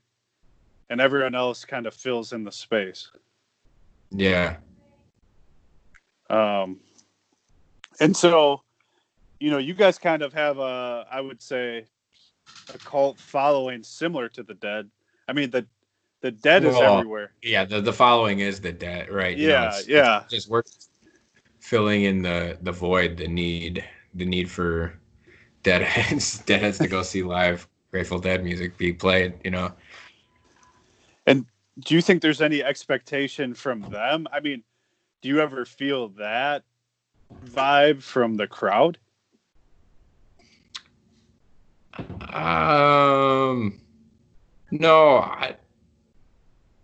and 0.89 1.01
everyone 1.01 1.35
else 1.35 1.65
kind 1.65 1.85
of 1.85 1.93
fills 1.93 2.33
in 2.33 2.43
the 2.43 2.51
space. 2.51 3.09
Yeah, 4.11 4.57
Um, 6.29 6.79
and 7.99 8.15
so, 8.15 8.61
you 9.39 9.49
know, 9.49 9.57
you 9.57 9.73
guys 9.73 9.97
kind 9.97 10.21
of 10.21 10.31
have 10.33 10.59
a, 10.59 11.05
I 11.11 11.19
would 11.19 11.41
say, 11.41 11.85
a 12.73 12.77
cult 12.77 13.19
following 13.19 13.83
similar 13.83 14.29
to 14.29 14.43
the 14.43 14.53
Dead. 14.53 14.89
I 15.27 15.33
mean, 15.33 15.49
the 15.49 15.65
the 16.21 16.31
Dead 16.31 16.63
is 16.63 16.75
everywhere. 16.75 17.33
yeah. 17.41 17.65
The 17.65 17.81
the 17.81 17.91
following 17.93 18.39
is 18.39 18.61
the 18.61 18.71
Dead, 18.71 19.09
right? 19.09 19.35
You 19.37 19.47
know, 19.47 19.53
Yeah, 19.53 19.67
it's- 19.67 19.87
yeah. 19.87 20.21
it's 20.23 20.31
just 20.31 20.49
we're 20.49 20.63
filling 21.59 22.03
in 22.03 22.21
the 22.21 22.57
the 22.61 22.71
void, 22.71 23.17
the 23.17 23.27
need, 23.27 23.83
the 24.13 24.25
need 24.25 24.49
for 24.49 24.93
deadheads, 25.63 26.39
deadheads 26.45 26.77
to 26.79 26.87
go 26.87 27.03
see 27.03 27.23
live 27.23 27.67
Grateful 27.91 28.19
Dead 28.19 28.43
music 28.43 28.77
be 28.77 28.91
played. 28.91 29.33
You 29.43 29.51
know. 29.51 29.71
And 31.27 31.45
do 31.79 31.93
you 31.95 32.01
think 32.01 32.21
there's 32.21 32.41
any 32.41 32.63
expectation 32.63 33.53
from 33.53 33.81
them? 33.81 34.27
I 34.31 34.39
mean, 34.39 34.63
do 35.21 35.29
you 35.29 35.39
ever 35.39 35.63
feel 35.63 36.09
that 36.09 36.63
vibe 37.45 38.01
from 38.01 38.35
the 38.35 38.47
crowd? 38.47 38.97
Um, 42.33 43.79
no, 44.71 45.17
I, 45.17 45.55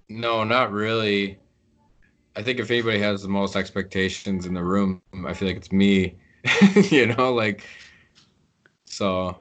no, 0.10 0.44
not 0.44 0.72
really. 0.72 1.39
I 2.36 2.44
think 2.44 2.60
if 2.60 2.70
anybody 2.70 3.00
has 3.00 3.24
the 3.24 3.30
most 3.30 3.56
expectations 3.56 4.46
in 4.46 4.54
the 4.54 4.63
room, 4.63 5.02
I 5.26 5.34
feel 5.34 5.48
like 5.48 5.58
it's 5.58 5.72
me. 5.72 6.15
you 6.89 7.08
know, 7.08 7.34
like, 7.34 7.65
so 8.86 9.38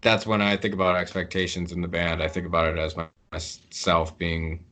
that's 0.00 0.26
when 0.26 0.40
I 0.40 0.56
think 0.56 0.74
about 0.74 0.96
expectations 0.96 1.72
in 1.72 1.80
the 1.80 1.88
band. 1.88 2.22
I 2.22 2.28
think 2.28 2.46
about 2.46 2.68
it 2.68 2.78
as 2.78 2.96
my, 2.96 3.06
myself 3.32 4.16
being 4.18 4.64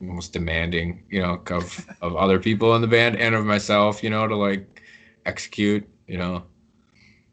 most 0.00 0.32
demanding, 0.32 1.02
you 1.10 1.20
know, 1.20 1.42
of 1.50 1.86
of 2.02 2.16
other 2.16 2.38
people 2.38 2.74
in 2.74 2.82
the 2.82 2.86
band 2.88 3.16
and 3.16 3.34
of 3.34 3.44
myself, 3.44 4.02
you 4.02 4.10
know, 4.10 4.26
to 4.26 4.36
like 4.36 4.82
execute, 5.26 5.88
you 6.06 6.18
know. 6.18 6.44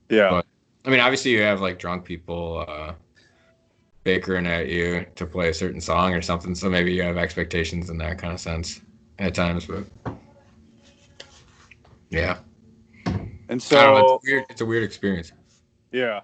Yeah. 0.10 0.30
But 0.30 0.46
I 0.86 0.90
mean, 0.90 1.00
obviously 1.00 1.32
you 1.32 1.42
have 1.42 1.62
like 1.62 1.80
drunk 1.80 2.06
people 2.06 2.66
uh 2.68 2.94
bickering 4.04 4.46
at 4.46 4.68
you 4.70 5.06
to 5.16 5.26
play 5.26 5.50
a 5.50 5.54
certain 5.54 5.82
song 5.82 6.14
or 6.14 6.22
something, 6.22 6.54
so 6.56 6.70
maybe 6.70 6.94
you 6.94 7.02
have 7.02 7.18
expectations 7.18 7.90
in 7.90 7.98
that 7.98 8.20
kind 8.20 8.34
of 8.34 8.40
sense 8.40 8.82
at 9.20 9.34
times, 9.34 9.66
but 9.66 9.84
yeah. 12.10 12.38
And 13.50 13.64
I 13.72 13.76
don't 13.76 13.94
know, 13.94 14.08
so 14.08 14.16
it's 14.16 14.26
weird 14.26 14.46
it's 14.50 14.62
a 14.62 14.66
weird 14.66 14.84
experience. 14.84 15.32
Yeah. 15.92 16.22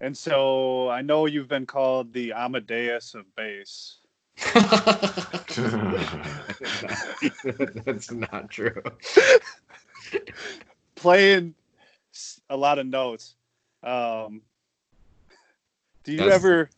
And 0.00 0.16
so 0.16 0.88
I 0.88 1.02
know 1.02 1.26
you've 1.26 1.48
been 1.48 1.66
called 1.66 2.12
the 2.12 2.32
Amadeus 2.32 3.14
of 3.14 3.24
bass. 3.34 3.98
That's 7.84 8.10
not 8.10 8.50
true. 8.50 8.82
Playing 10.94 11.54
a 12.50 12.56
lot 12.56 12.78
of 12.78 12.86
notes. 12.86 13.34
Um, 13.82 14.42
do 16.04 16.12
you 16.12 16.18
That's- 16.18 16.34
ever 16.34 16.70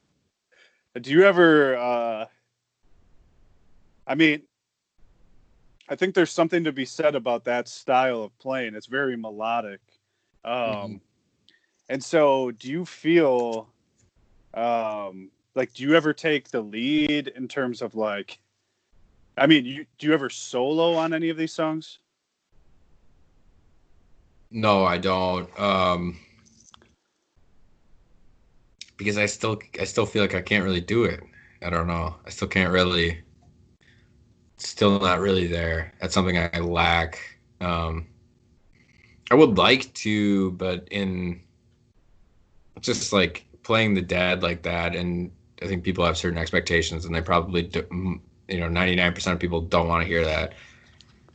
do 1.01 1.11
you 1.11 1.25
ever 1.25 1.77
uh 1.77 2.25
I 4.07 4.15
mean 4.15 4.43
I 5.89 5.97
think 5.97 6.15
there's 6.15 6.33
something 6.33 6.65
to 6.65 6.73
be 6.73 6.85
said 6.85 7.15
about 7.15 7.45
that 7.45 7.69
style 7.69 8.23
of 8.23 8.37
playing. 8.39 8.75
It's 8.75 8.87
very 8.87 9.17
melodic. 9.17 9.81
Um 10.45 11.01
Mhm. 11.01 11.01
and 11.89 12.05
so 12.05 12.51
do 12.53 12.71
you 12.71 12.85
feel 12.85 13.69
um 14.55 15.31
like 15.55 15.73
do 15.75 15.83
you 15.83 15.95
ever 15.95 16.13
take 16.13 16.51
the 16.51 16.61
lead 16.61 17.29
in 17.29 17.49
terms 17.49 17.83
of 17.83 17.95
like 17.95 18.39
I 19.37 19.47
mean, 19.47 19.65
you 19.65 19.87
do 19.99 20.07
you 20.09 20.15
ever 20.15 20.31
solo 20.31 20.95
on 20.95 21.15
any 21.15 21.29
of 21.31 21.37
these 21.37 21.53
songs? 21.53 22.01
No, 24.51 24.85
I 24.85 24.99
don't. 24.99 25.49
Um, 25.59 26.19
because 28.97 29.19
I 29.19 29.27
still, 29.27 29.59
I 29.81 29.85
still 29.85 30.07
feel 30.07 30.23
like 30.23 30.35
I 30.35 30.43
can't 30.43 30.65
really 30.65 30.81
do 30.81 31.05
it. 31.05 31.21
I 31.63 31.71
don't 31.71 31.87
know. 31.87 32.17
I 32.27 32.31
still 32.31 32.49
can't 32.49 32.73
really. 32.73 33.23
Still 34.59 34.99
not 35.01 35.21
really 35.21 35.47
there. 35.47 35.93
That's 36.01 36.15
something 36.15 36.37
I 36.37 36.59
lack. 36.59 37.21
Um, 37.61 38.07
I 39.31 39.35
would 39.35 39.57
like 39.57 39.93
to, 39.95 40.53
but 40.53 40.89
in 40.91 41.41
just 42.81 43.13
like 43.13 43.45
playing 43.63 43.95
the 43.95 44.03
dead 44.03 44.43
like 44.43 44.63
that, 44.63 44.95
and 44.95 45.31
I 45.63 45.67
think 45.67 45.85
people 45.85 46.05
have 46.05 46.17
certain 46.17 46.39
expectations, 46.39 47.05
and 47.05 47.15
they 47.15 47.21
probably, 47.21 47.63
do, 47.63 48.21
you 48.49 48.61
know, 48.61 48.69
ninety 48.69 48.97
nine 48.97 49.13
percent 49.13 49.35
of 49.35 49.41
people 49.41 49.61
don't 49.61 49.89
want 49.89 50.03
to 50.03 50.09
hear 50.09 50.25
that. 50.25 50.55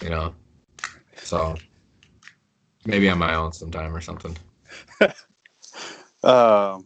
You 0.01 0.09
know, 0.09 0.35
so 1.15 1.55
maybe 2.85 3.09
on 3.09 3.17
my 3.17 3.35
own 3.35 3.53
sometime 3.53 3.95
or 3.95 4.01
something. 4.01 4.37
Um, 6.23 6.85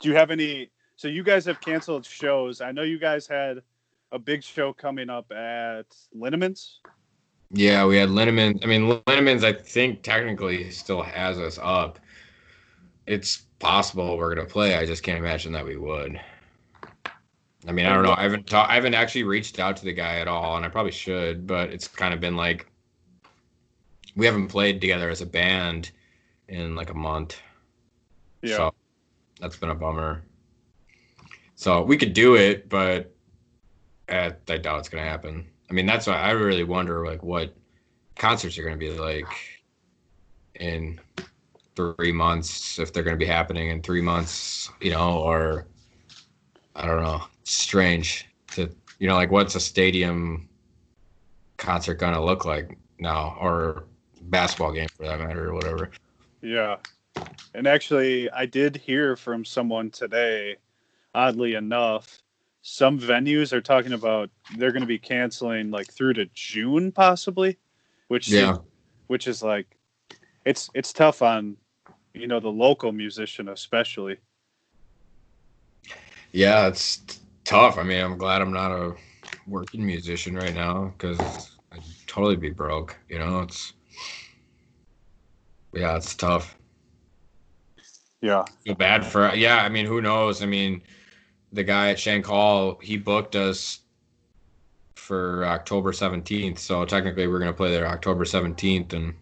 do 0.00 0.08
you 0.08 0.16
have 0.16 0.30
any? 0.30 0.70
So 0.96 1.08
you 1.08 1.22
guys 1.22 1.44
have 1.46 1.60
canceled 1.60 2.04
shows. 2.04 2.60
I 2.60 2.72
know 2.72 2.82
you 2.82 2.98
guys 2.98 3.26
had 3.26 3.62
a 4.14 4.18
big 4.18 4.42
show 4.42 4.72
coming 4.72 5.10
up 5.10 5.30
at 5.32 5.86
Linneman's. 6.16 6.78
Yeah, 7.50 7.84
we 7.84 7.96
had 7.96 8.08
Linneman. 8.08 8.64
I 8.64 8.66
mean, 8.66 9.02
Linneman's, 9.06 9.44
I 9.44 9.52
think 9.52 10.02
technically 10.02 10.70
still 10.70 11.02
has 11.02 11.38
us 11.38 11.58
up. 11.60 11.98
It's 13.06 13.42
possible 13.58 14.16
we're 14.16 14.34
gonna 14.34 14.48
play. 14.48 14.76
I 14.76 14.86
just 14.86 15.02
can't 15.02 15.18
imagine 15.18 15.52
that 15.52 15.64
we 15.64 15.76
would. 15.76 16.18
I 17.66 17.72
mean, 17.72 17.86
I 17.86 17.94
don't 17.94 18.04
know. 18.04 18.14
I 18.16 18.22
haven't 18.22 18.46
ta- 18.46 18.66
I 18.68 18.74
haven't 18.74 18.94
actually 18.94 19.24
reached 19.24 19.58
out 19.58 19.76
to 19.78 19.84
the 19.84 19.92
guy 19.92 20.18
at 20.20 20.28
all, 20.28 20.56
and 20.56 20.64
I 20.64 20.68
probably 20.68 20.92
should. 20.92 21.46
But 21.46 21.70
it's 21.70 21.88
kind 21.88 22.14
of 22.14 22.20
been 22.20 22.36
like 22.36 22.66
we 24.16 24.26
haven't 24.26 24.48
played 24.48 24.80
together 24.80 25.10
as 25.10 25.20
a 25.22 25.26
band 25.26 25.90
in 26.48 26.76
like 26.76 26.90
a 26.90 26.94
month. 26.94 27.40
Yeah. 28.42 28.56
So 28.56 28.74
that's 29.40 29.56
been 29.56 29.70
a 29.70 29.74
bummer. 29.74 30.22
So 31.56 31.82
we 31.82 31.96
could 31.96 32.14
do 32.14 32.36
it, 32.36 32.68
but 32.68 33.13
uh, 34.08 34.30
I 34.48 34.58
doubt 34.58 34.80
it's 34.80 34.88
gonna 34.88 35.04
happen. 35.04 35.46
I 35.70 35.72
mean, 35.72 35.86
that's 35.86 36.06
why 36.06 36.14
I 36.14 36.32
really 36.32 36.64
wonder 36.64 37.06
like 37.06 37.22
what 37.22 37.54
concerts 38.16 38.58
are 38.58 38.62
gonna 38.62 38.76
be 38.76 38.90
like 38.90 39.26
in 40.54 41.00
three 41.74 42.12
months 42.12 42.78
if 42.78 42.92
they're 42.92 43.02
gonna 43.02 43.16
be 43.16 43.26
happening 43.26 43.68
in 43.68 43.82
three 43.82 44.02
months, 44.02 44.70
you 44.80 44.90
know, 44.90 45.18
or 45.18 45.66
I 46.76 46.86
don't 46.86 47.02
know. 47.02 47.22
Strange 47.44 48.28
to 48.52 48.70
you 48.98 49.08
know, 49.08 49.14
like 49.14 49.30
what's 49.30 49.54
a 49.54 49.60
stadium 49.60 50.48
concert 51.56 51.94
gonna 51.94 52.24
look 52.24 52.44
like 52.44 52.78
now, 52.98 53.36
or 53.40 53.84
basketball 54.22 54.72
game 54.72 54.88
for 54.88 55.04
that 55.06 55.20
matter, 55.20 55.50
or 55.50 55.54
whatever. 55.54 55.90
Yeah. 56.40 56.76
And 57.54 57.66
actually, 57.66 58.30
I 58.30 58.46
did 58.46 58.76
hear 58.76 59.16
from 59.16 59.44
someone 59.44 59.90
today, 59.90 60.56
oddly 61.14 61.54
enough, 61.54 62.23
some 62.66 62.98
venues 62.98 63.52
are 63.52 63.60
talking 63.60 63.92
about 63.92 64.30
they're 64.56 64.72
going 64.72 64.80
to 64.80 64.86
be 64.86 64.98
canceling 64.98 65.70
like 65.70 65.92
through 65.92 66.14
to 66.14 66.24
June 66.32 66.90
possibly, 66.90 67.58
which 68.08 68.28
Yeah. 68.28 68.56
which 69.06 69.28
is 69.28 69.42
like 69.42 69.76
it's 70.46 70.70
it's 70.72 70.90
tough 70.92 71.20
on 71.20 71.58
you 72.14 72.26
know 72.26 72.40
the 72.40 72.48
local 72.48 72.90
musician 72.90 73.50
especially. 73.50 74.16
Yeah, 76.32 76.66
it's 76.66 77.02
tough. 77.44 77.76
I 77.76 77.82
mean, 77.82 78.02
I'm 78.02 78.16
glad 78.16 78.40
I'm 78.40 78.52
not 78.52 78.72
a 78.72 78.94
working 79.46 79.84
musician 79.84 80.34
right 80.34 80.54
now 80.54 80.94
because 80.96 81.20
I'd 81.70 81.82
totally 82.06 82.36
be 82.36 82.50
broke. 82.50 82.96
You 83.10 83.18
know, 83.18 83.42
it's 83.42 83.74
yeah, 85.74 85.96
it's 85.96 86.14
tough. 86.14 86.56
Yeah. 88.22 88.44
Feel 88.64 88.74
bad 88.74 89.04
for 89.04 89.34
yeah. 89.34 89.58
I 89.58 89.68
mean, 89.68 89.84
who 89.84 90.00
knows? 90.00 90.42
I 90.42 90.46
mean, 90.46 90.80
the 91.54 91.64
guy 91.64 91.90
at 91.90 91.98
Shank 91.98 92.26
Hall, 92.26 92.78
he 92.82 92.96
booked 92.96 93.36
us 93.36 93.80
for 94.96 95.46
October 95.46 95.92
17th. 95.92 96.58
So 96.58 96.84
technically, 96.84 97.28
we're 97.28 97.38
gonna 97.38 97.52
play 97.52 97.70
there 97.70 97.86
October 97.86 98.24
17th, 98.24 98.92
and 98.92 99.14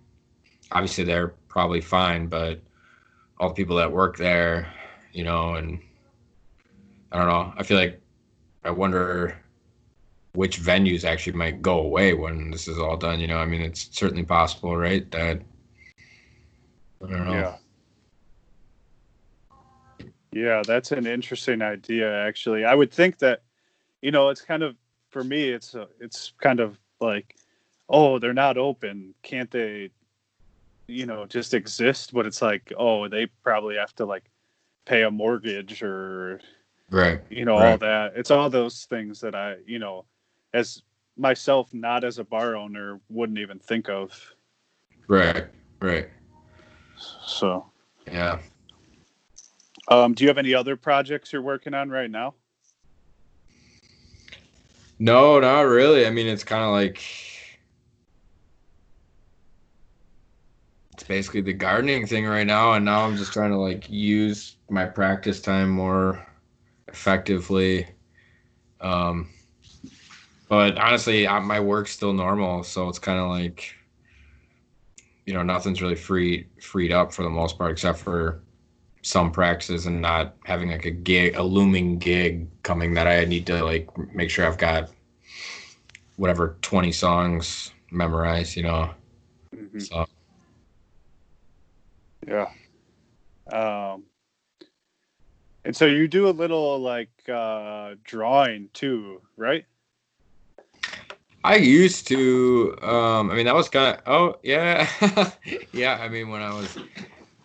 obviously 0.70 1.04
they're 1.04 1.34
probably 1.48 1.82
fine, 1.82 2.26
but 2.26 2.60
all 3.38 3.48
the 3.48 3.54
people 3.54 3.76
that 3.76 3.92
work 3.92 4.16
there, 4.16 4.72
you 5.12 5.24
know, 5.24 5.54
and 5.54 5.78
I 7.12 7.18
don't 7.18 7.28
know. 7.28 7.52
I 7.56 7.62
feel 7.62 7.76
like 7.76 8.00
I 8.64 8.70
wonder 8.70 9.38
which 10.34 10.62
venues 10.62 11.04
actually 11.04 11.36
might 11.36 11.60
go 11.60 11.80
away 11.80 12.14
when 12.14 12.50
this 12.50 12.66
is 12.66 12.78
all 12.78 12.96
done. 12.96 13.20
You 13.20 13.26
know, 13.26 13.38
I 13.38 13.44
mean, 13.44 13.60
it's 13.60 13.90
certainly 13.92 14.24
possible, 14.24 14.74
right? 14.74 15.10
That 15.10 15.42
I 17.04 17.06
don't 17.06 17.26
know. 17.26 17.32
Yeah. 17.32 17.56
Yeah, 20.32 20.62
that's 20.66 20.92
an 20.92 21.06
interesting 21.06 21.62
idea 21.62 22.26
actually. 22.26 22.64
I 22.64 22.74
would 22.74 22.90
think 22.90 23.18
that 23.18 23.42
you 24.00 24.10
know, 24.10 24.30
it's 24.30 24.40
kind 24.40 24.62
of 24.62 24.76
for 25.10 25.22
me 25.22 25.50
it's 25.50 25.74
a, 25.74 25.88
it's 26.00 26.32
kind 26.40 26.60
of 26.60 26.78
like 27.00 27.36
oh, 27.88 28.18
they're 28.18 28.32
not 28.32 28.56
open. 28.56 29.14
Can't 29.22 29.50
they 29.50 29.90
you 30.88 31.06
know, 31.06 31.26
just 31.26 31.54
exist, 31.54 32.12
but 32.12 32.26
it's 32.26 32.42
like 32.42 32.72
oh, 32.76 33.08
they 33.08 33.26
probably 33.42 33.76
have 33.76 33.94
to 33.96 34.06
like 34.06 34.24
pay 34.86 35.02
a 35.02 35.10
mortgage 35.10 35.82
or 35.82 36.40
Right. 36.90 37.20
you 37.30 37.46
know 37.46 37.56
all 37.56 37.78
that. 37.78 38.12
It's 38.16 38.30
all 38.30 38.50
those 38.50 38.84
things 38.84 39.20
that 39.20 39.34
I, 39.34 39.56
you 39.66 39.78
know, 39.78 40.04
as 40.52 40.82
myself 41.16 41.72
not 41.72 42.04
as 42.04 42.18
a 42.18 42.24
bar 42.24 42.54
owner 42.56 43.00
wouldn't 43.08 43.38
even 43.38 43.58
think 43.58 43.88
of. 43.88 44.12
Right. 45.08 45.46
Right. 45.80 46.08
So, 47.26 47.70
Yeah. 48.06 48.38
Um, 49.92 50.14
do 50.14 50.24
you 50.24 50.28
have 50.28 50.38
any 50.38 50.54
other 50.54 50.76
projects 50.76 51.32
you're 51.32 51.42
working 51.42 51.74
on 51.74 51.90
right 51.90 52.10
now? 52.10 52.34
No, 54.98 55.40
not 55.40 55.62
really. 55.62 56.06
I 56.06 56.10
mean, 56.10 56.26
it's 56.26 56.44
kind 56.44 56.62
of 56.62 56.70
like 56.70 57.02
it's 60.92 61.02
basically 61.04 61.40
the 61.40 61.52
gardening 61.52 62.06
thing 62.06 62.26
right 62.26 62.46
now, 62.46 62.74
and 62.74 62.84
now 62.84 63.04
I'm 63.04 63.16
just 63.16 63.32
trying 63.32 63.50
to 63.50 63.58
like 63.58 63.90
use 63.90 64.56
my 64.70 64.84
practice 64.84 65.40
time 65.40 65.70
more 65.70 66.24
effectively. 66.88 67.88
Um, 68.80 69.28
but 70.48 70.78
honestly, 70.78 71.26
I, 71.26 71.40
my 71.40 71.60
work's 71.60 71.92
still 71.92 72.12
normal, 72.12 72.62
so 72.62 72.88
it's 72.88 72.98
kind 72.98 73.18
of 73.18 73.28
like, 73.28 73.74
you 75.26 75.34
know, 75.34 75.42
nothing's 75.42 75.82
really 75.82 75.96
free 75.96 76.46
freed 76.60 76.92
up 76.92 77.12
for 77.12 77.22
the 77.22 77.30
most 77.30 77.58
part, 77.58 77.72
except 77.72 77.98
for 77.98 78.42
some 79.02 79.32
practices 79.32 79.86
and 79.86 80.00
not 80.00 80.34
having 80.44 80.70
like 80.70 80.84
a 80.84 80.90
gig, 80.90 81.36
a 81.36 81.42
looming 81.42 81.98
gig 81.98 82.48
coming 82.62 82.94
that 82.94 83.06
I 83.06 83.24
need 83.24 83.46
to 83.46 83.64
like 83.64 83.88
make 84.14 84.30
sure 84.30 84.46
I've 84.46 84.58
got 84.58 84.90
whatever 86.16 86.56
twenty 86.62 86.92
songs 86.92 87.72
memorized, 87.90 88.56
you 88.56 88.62
know. 88.62 88.90
Mhm. 89.54 89.88
So 89.88 90.06
Yeah. 92.26 92.48
Um, 93.52 94.04
and 95.64 95.74
so 95.74 95.86
you 95.86 96.08
do 96.08 96.28
a 96.28 96.30
little 96.30 96.78
like 96.78 97.10
uh, 97.28 97.94
drawing 98.04 98.68
too, 98.72 99.20
right? 99.36 99.64
I 101.44 101.56
used 101.56 102.06
to. 102.08 102.76
Um, 102.82 103.30
I 103.30 103.34
mean, 103.34 103.46
that 103.46 103.54
was 103.54 103.68
kind 103.68 103.96
of. 103.96 104.02
Oh 104.06 104.38
yeah, 104.44 104.88
yeah. 105.72 105.98
I 106.00 106.08
mean, 106.08 106.28
when 106.30 106.40
I 106.40 106.52
was 106.54 106.76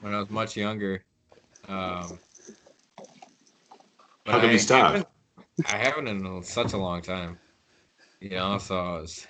when 0.01 0.13
I 0.13 0.19
was 0.19 0.29
much 0.29 0.55
younger. 0.55 1.03
Um, 1.67 2.19
How 4.25 4.39
can 4.39 4.49
I 4.49 4.51
you 4.53 4.59
stopped? 4.59 4.93
haven't- 4.97 5.07
I 5.65 5.77
haven't 5.77 6.07
in 6.07 6.43
such 6.43 6.73
a 6.73 6.77
long 6.77 7.01
time. 7.01 7.39
You 8.19 8.29
know, 8.31 8.57
so 8.57 8.97
it's, 8.97 9.27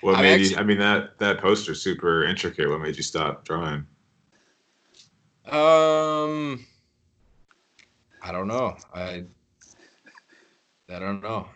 What 0.00 0.16
I'm 0.16 0.22
made 0.22 0.40
you? 0.40 0.56
I 0.56 0.62
mean, 0.62 0.78
that 0.78 1.18
that 1.18 1.40
poster's 1.40 1.82
super 1.82 2.24
intricate. 2.24 2.68
What 2.68 2.80
made 2.80 2.96
you 2.96 3.02
stop 3.02 3.44
drawing? 3.44 3.86
um, 5.46 6.64
I 8.22 8.32
don't 8.32 8.48
know. 8.48 8.76
I 8.94 9.24
I 10.90 10.98
don't 10.98 11.22
know. 11.22 11.48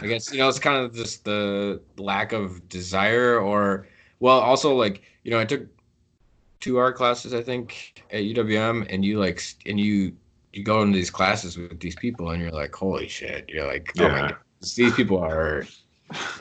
I 0.00 0.06
guess 0.06 0.32
you 0.32 0.38
know 0.38 0.48
it's 0.48 0.58
kind 0.58 0.84
of 0.84 0.94
just 0.94 1.24
the 1.24 1.80
lack 1.96 2.32
of 2.32 2.68
desire, 2.68 3.38
or 3.38 3.86
well, 4.20 4.40
also 4.40 4.74
like 4.74 5.02
you 5.24 5.30
know 5.30 5.38
I 5.40 5.44
took 5.44 5.66
two 6.62 6.78
art 6.78 6.96
classes 6.96 7.34
I 7.34 7.42
think 7.42 8.02
at 8.10 8.22
UWM, 8.22 8.86
and 8.88 9.04
you 9.04 9.18
like 9.18 9.42
and 9.66 9.78
you 9.78 10.16
you 10.54 10.62
go 10.62 10.80
into 10.80 10.96
these 10.96 11.10
classes 11.10 11.58
with 11.58 11.80
these 11.80 11.96
people, 11.96 12.30
and 12.30 12.40
you're 12.40 12.52
like, 12.52 12.74
holy 12.74 13.08
shit! 13.08 13.50
You're 13.50 13.66
like, 13.66 13.92
oh 13.98 14.08
my 14.08 14.20
god, 14.20 14.36
these 14.60 14.94
people 14.94 15.18
are. 15.18 15.66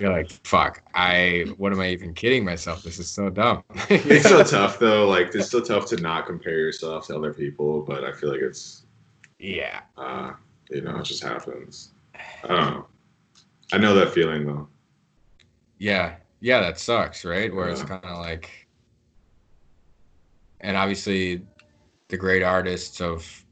You're 0.02 0.12
like, 0.12 0.30
fuck! 0.44 0.84
I 0.96 1.46
what 1.56 1.72
am 1.72 1.80
I 1.80 1.92
even 1.92 2.14
kidding 2.14 2.44
myself? 2.44 2.84
This 2.84 3.00
is 3.00 3.10
so 3.10 3.30
dumb. 3.30 3.64
It's 3.90 4.26
still 4.26 4.44
tough 4.44 4.80
though. 4.80 5.08
Like 5.08 5.34
it's 5.34 5.48
still 5.48 5.62
tough 5.62 5.86
to 5.92 5.96
not 5.96 6.26
compare 6.26 6.58
yourself 6.58 7.08
to 7.08 7.16
other 7.16 7.34
people, 7.34 7.82
but 7.82 8.04
I 8.04 8.12
feel 8.12 8.32
like 8.32 8.42
it's 8.42 8.84
yeah, 9.40 9.80
uh, 9.98 10.34
you 10.70 10.82
know, 10.82 10.98
it 10.98 11.04
just 11.04 11.24
happens. 11.24 11.94
I 12.44 12.48
don't 12.48 12.60
know. 12.60 12.88
I 13.72 13.78
know 13.78 13.96
that 13.96 14.14
feeling 14.14 14.46
though. 14.46 14.68
Yeah, 15.78 16.16
yeah, 16.42 16.60
that 16.60 16.78
sucks, 16.78 17.24
right? 17.24 17.54
Where 17.54 17.70
it's 17.70 17.84
kind 17.84 18.04
of 18.04 18.18
like, 18.18 18.61
and 20.62 20.78
obviously, 20.78 21.42
the 22.08 22.18
great 22.18 22.44
artists 22.44 23.02
of 23.02 23.46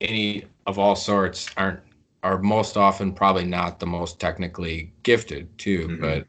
any 0.00 0.44
of 0.66 0.78
all 0.78 0.96
sorts 0.96 1.50
aren't 1.56 1.80
are 2.22 2.38
most 2.42 2.76
often 2.76 3.12
probably 3.12 3.44
not 3.44 3.78
the 3.78 3.86
most 3.86 4.18
technically 4.18 4.92
gifted 5.02 5.56
too, 5.58 5.86
Mhm. 5.88 6.00
but 6.00 6.26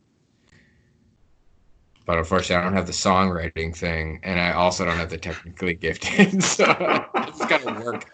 but 2.06 2.18
unfortunately, 2.18 2.56
I 2.56 2.64
don't 2.64 2.74
have 2.74 2.88
the 2.88 2.94
songwriting 2.94 3.76
thing, 3.76 4.20
and 4.24 4.40
I 4.40 4.54
also 4.54 4.86
don't 4.86 4.96
have 4.98 5.10
the 5.10 5.18
technically 5.18 5.74
gifted, 5.86 6.42
so 6.44 6.66
I 6.66 7.26
just 7.28 7.50
gotta 7.50 7.84
work. 7.84 8.06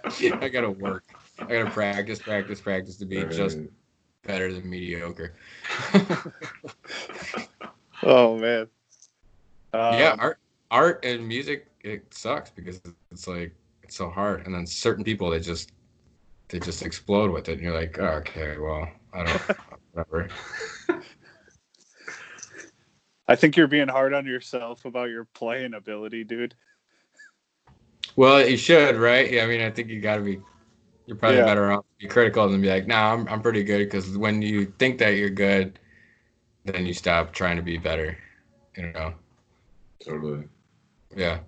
I 0.41 0.49
gotta 0.49 0.71
work. 0.71 1.03
I 1.39 1.45
gotta 1.45 1.69
practice, 1.69 2.19
practice, 2.19 2.59
practice 2.61 2.95
to 2.97 3.05
be 3.05 3.23
just 3.25 3.59
better 4.23 4.51
than 4.51 4.69
mediocre. 4.69 5.33
Oh 8.05 8.37
man. 8.37 8.67
Um, 9.73 9.93
yeah 9.93 10.15
art 10.19 10.39
art 10.69 11.05
and 11.05 11.25
music 11.27 11.67
it 11.83 12.13
sucks 12.13 12.49
because 12.49 12.81
it's 13.11 13.27
like 13.27 13.53
it's 13.83 13.95
so 13.95 14.09
hard. 14.09 14.45
And 14.45 14.55
then 14.55 14.65
certain 14.65 15.03
people 15.03 15.29
they 15.29 15.39
just 15.39 15.71
they 16.49 16.59
just 16.59 16.81
explode 16.83 17.31
with 17.31 17.49
it. 17.49 17.53
And 17.53 17.61
you're 17.61 17.73
like 17.73 17.97
oh, 17.99 18.21
okay 18.23 18.57
well 18.57 18.87
i 19.13 19.23
don't 19.23 19.41
whatever. 19.91 20.29
I 23.27 23.35
think 23.35 23.55
you're 23.55 23.67
being 23.67 23.87
hard 23.87 24.13
on 24.13 24.25
yourself 24.25 24.85
about 24.85 25.09
your 25.09 25.25
playing 25.33 25.73
ability, 25.73 26.23
dude. 26.25 26.55
well 28.15 28.47
you 28.47 28.57
should 28.57 28.95
right? 28.97 29.31
Yeah 29.31 29.43
i 29.43 29.47
mean 29.47 29.61
i 29.61 29.69
think 29.71 29.89
you 29.89 29.99
gotta 30.01 30.21
be 30.21 30.39
you're 31.05 31.17
probably 31.17 31.39
Yeah. 31.39 31.45
better 31.45 31.71
off 31.71 31.81
to 31.81 32.05
be 32.05 32.07
critical 32.07 32.47
than 32.47 32.61
be 32.61 32.69
like 32.69 32.87
nah 32.87 33.13
i'm, 33.13 33.27
I'm 33.27 33.41
pretty 33.41 33.63
good. 33.63 33.79
Because 33.79 34.17
when 34.17 34.41
you 34.41 34.65
think 34.79 34.97
that 34.99 35.15
you're 35.15 35.29
good 35.29 35.79
then 36.65 36.85
you 36.85 36.93
stop 36.93 37.33
trying 37.33 37.55
to 37.57 37.61
be 37.63 37.77
better 37.77 38.17
you 38.77 38.91
know? 38.91 39.13
Totally. 40.03 40.43
yeah 41.15 41.39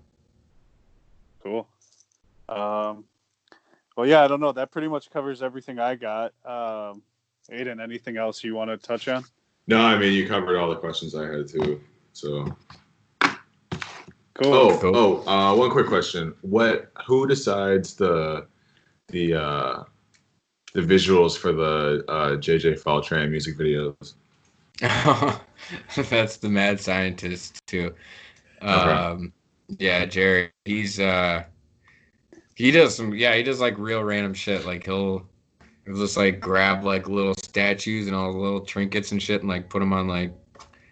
Cool. 1.46 1.68
Um, 2.50 3.04
well, 3.96 4.08
yeah, 4.08 4.24
I 4.24 4.28
don't 4.28 4.40
know. 4.40 4.52
That 4.52 4.72
pretty 4.72 4.88
much 4.88 5.12
covers 5.12 5.44
everything 5.44 5.78
I 5.78 5.94
got. 5.94 6.34
Um, 6.44 7.04
Aiden, 7.52 7.80
anything 7.80 8.18
else 8.18 8.44
you 8.44 8.56
want 8.56 8.72
to 8.72 8.78
touch 8.78 9.08
on? 9.08 9.24
No, 9.68 9.80
I 9.80 9.96
mean 9.98 10.14
you 10.14 10.28
covered 10.28 10.58
all 10.58 10.70
the 10.70 10.76
questions 10.76 11.14
I 11.14 11.32
had 11.32 11.48
too. 11.48 11.80
So 12.14 12.46
Cool. 14.34 14.54
Oh, 14.54 14.78
Cool. 14.80 14.98
oh, 14.98 15.28
uh, 15.28 15.56
one 15.56 15.70
quick 15.70 15.86
question. 15.88 16.34
What 16.42 16.92
who 17.06 17.28
decides 17.28 17.94
the 17.94 18.48
the 19.08 19.36
uh 19.36 19.84
the 20.74 20.82
visuals 20.82 21.38
for 21.38 21.52
the 21.52 22.04
uh 22.08 22.38
JJ 22.38 22.80
Fall 22.80 23.02
Train 23.02 23.30
music 23.30 23.56
videos? 23.56 24.16
That's 26.10 26.38
the 26.38 26.50
mad 26.50 26.82
scientist 26.82 27.60
too. 27.68 27.94
Um, 28.62 29.32
yeah, 29.80 30.06
Jerry. 30.06 30.52
He's 30.66 31.00
uh, 31.00 31.44
he 32.56 32.72
does 32.72 32.96
some. 32.96 33.14
Yeah, 33.14 33.36
he 33.36 33.44
does 33.44 33.60
like 33.60 33.78
real 33.78 34.04
random 34.04 34.34
shit. 34.34 34.66
Like 34.66 34.86
he'll, 34.86 35.28
he'll 35.86 35.98
just 35.98 36.18
like 36.18 36.40
grab 36.40 36.84
like 36.84 37.08
little 37.08 37.36
statues 37.36 38.08
and 38.08 38.16
all 38.16 38.32
the 38.32 38.40
little 38.40 38.62
trinkets 38.62 39.12
and 39.12 39.22
shit, 39.22 39.42
and 39.42 39.50
like 39.50 39.70
put 39.70 39.80
them 39.80 39.94
on 39.94 40.08
like 40.08 40.34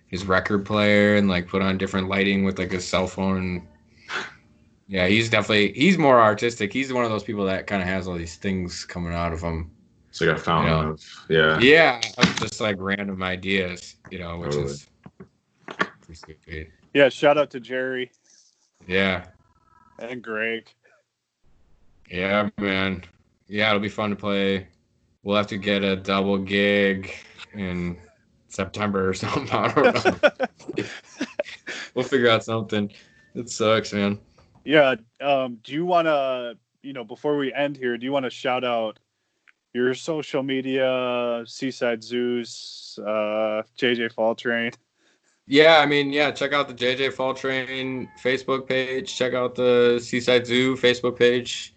his 0.07 0.25
record 0.25 0.65
player 0.65 1.15
and 1.15 1.27
like 1.29 1.47
put 1.47 1.61
on 1.61 1.77
different 1.77 2.07
lighting 2.07 2.43
with 2.43 2.59
like 2.59 2.71
his 2.71 2.87
cell 2.87 3.07
phone. 3.07 3.37
And 3.37 3.67
yeah, 4.87 5.07
he's 5.07 5.29
definitely 5.29 5.73
he's 5.73 5.97
more 5.97 6.21
artistic. 6.21 6.73
He's 6.73 6.91
one 6.93 7.03
of 7.05 7.11
those 7.11 7.23
people 7.23 7.45
that 7.45 7.67
kind 7.67 7.81
of 7.81 7.87
has 7.87 8.07
all 8.07 8.15
these 8.15 8.35
things 8.37 8.85
coming 8.85 9.13
out 9.13 9.33
of 9.33 9.41
him. 9.41 9.71
It's 10.09 10.21
like 10.21 10.29
a 10.29 10.37
fountain 10.37 10.71
Yeah. 10.73 10.89
of 10.89 11.03
yeah. 11.29 11.59
Yeah, 11.59 12.01
of 12.19 12.35
just 12.39 12.61
like 12.61 12.75
random 12.77 13.23
ideas, 13.23 13.95
you 14.11 14.19
know, 14.19 14.37
which 14.37 14.51
Totally. 14.51 14.73
is 14.73 14.87
pretty. 16.45 16.69
Yeah, 16.93 17.09
shout 17.09 17.39
out 17.39 17.49
to 17.51 17.59
Jerry 17.59 18.11
Yeah, 18.87 19.25
and 19.99 20.21
Greg. 20.21 20.67
yeah, 22.09 22.49
man. 22.57 23.03
Yeah, 23.47 23.69
it'll 23.69 23.81
be 23.81 23.89
fun 23.89 24.09
to 24.09 24.15
play. 24.15 24.67
We'll 25.23 25.37
have 25.37 25.47
to 25.47 25.57
get 25.57 25.83
a 25.83 25.95
double 25.95 26.37
gig 26.37 27.13
in 27.53 27.97
September 28.47 29.09
or 29.09 29.13
something. 29.13 29.49
I 29.51 29.73
don't 29.73 30.13
know. 30.13 30.85
we'll 31.93 32.05
figure 32.05 32.29
out 32.29 32.43
something. 32.43 32.91
It 33.35 33.49
sucks, 33.49 33.93
man. 33.93 34.19
Yeah. 34.63 34.95
Um, 35.21 35.59
do 35.63 35.73
you 35.73 35.85
want 35.85 36.07
to, 36.07 36.57
you 36.81 36.93
know, 36.93 37.03
before 37.03 37.37
we 37.37 37.53
end 37.53 37.77
here, 37.77 37.97
do 37.97 38.05
you 38.05 38.11
want 38.11 38.25
to 38.25 38.29
shout 38.29 38.63
out 38.63 38.99
your 39.73 39.93
social 39.93 40.43
media, 40.43 41.43
Seaside 41.45 42.03
Zoos, 42.03 42.99
uh, 43.01 43.63
JJ 43.77 44.13
Fall 44.13 44.35
Train? 44.35 44.71
Yeah, 45.45 45.79
I 45.79 45.85
mean, 45.85 46.13
yeah, 46.13 46.31
check 46.31 46.53
out 46.53 46.67
the 46.67 46.73
JJ 46.73 47.13
Fall 47.13 47.33
Train 47.33 48.09
Facebook 48.21 48.67
page. 48.67 49.13
Check 49.13 49.33
out 49.33 49.55
the 49.55 49.99
Seaside 50.01 50.47
Zoo 50.47 50.75
Facebook 50.75 51.17
page. 51.19 51.73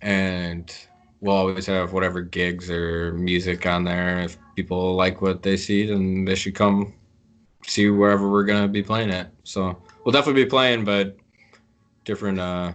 And 0.00 0.74
we'll 1.20 1.36
always 1.36 1.66
have 1.66 1.92
whatever 1.92 2.22
gigs 2.22 2.70
or 2.70 3.12
music 3.12 3.66
on 3.66 3.84
there. 3.84 4.20
If 4.20 4.38
people 4.56 4.94
like 4.94 5.20
what 5.20 5.42
they 5.42 5.56
see, 5.56 5.86
then 5.86 6.24
they 6.24 6.34
should 6.34 6.54
come 6.54 6.94
see 7.66 7.90
wherever 7.90 8.30
we're 8.30 8.44
going 8.44 8.62
to 8.62 8.68
be 8.68 8.82
playing 8.82 9.10
at. 9.10 9.30
So 9.44 9.80
we'll 10.04 10.12
definitely 10.12 10.44
be 10.44 10.50
playing, 10.50 10.84
but 10.84 11.16
different 12.04 12.40
uh, 12.40 12.72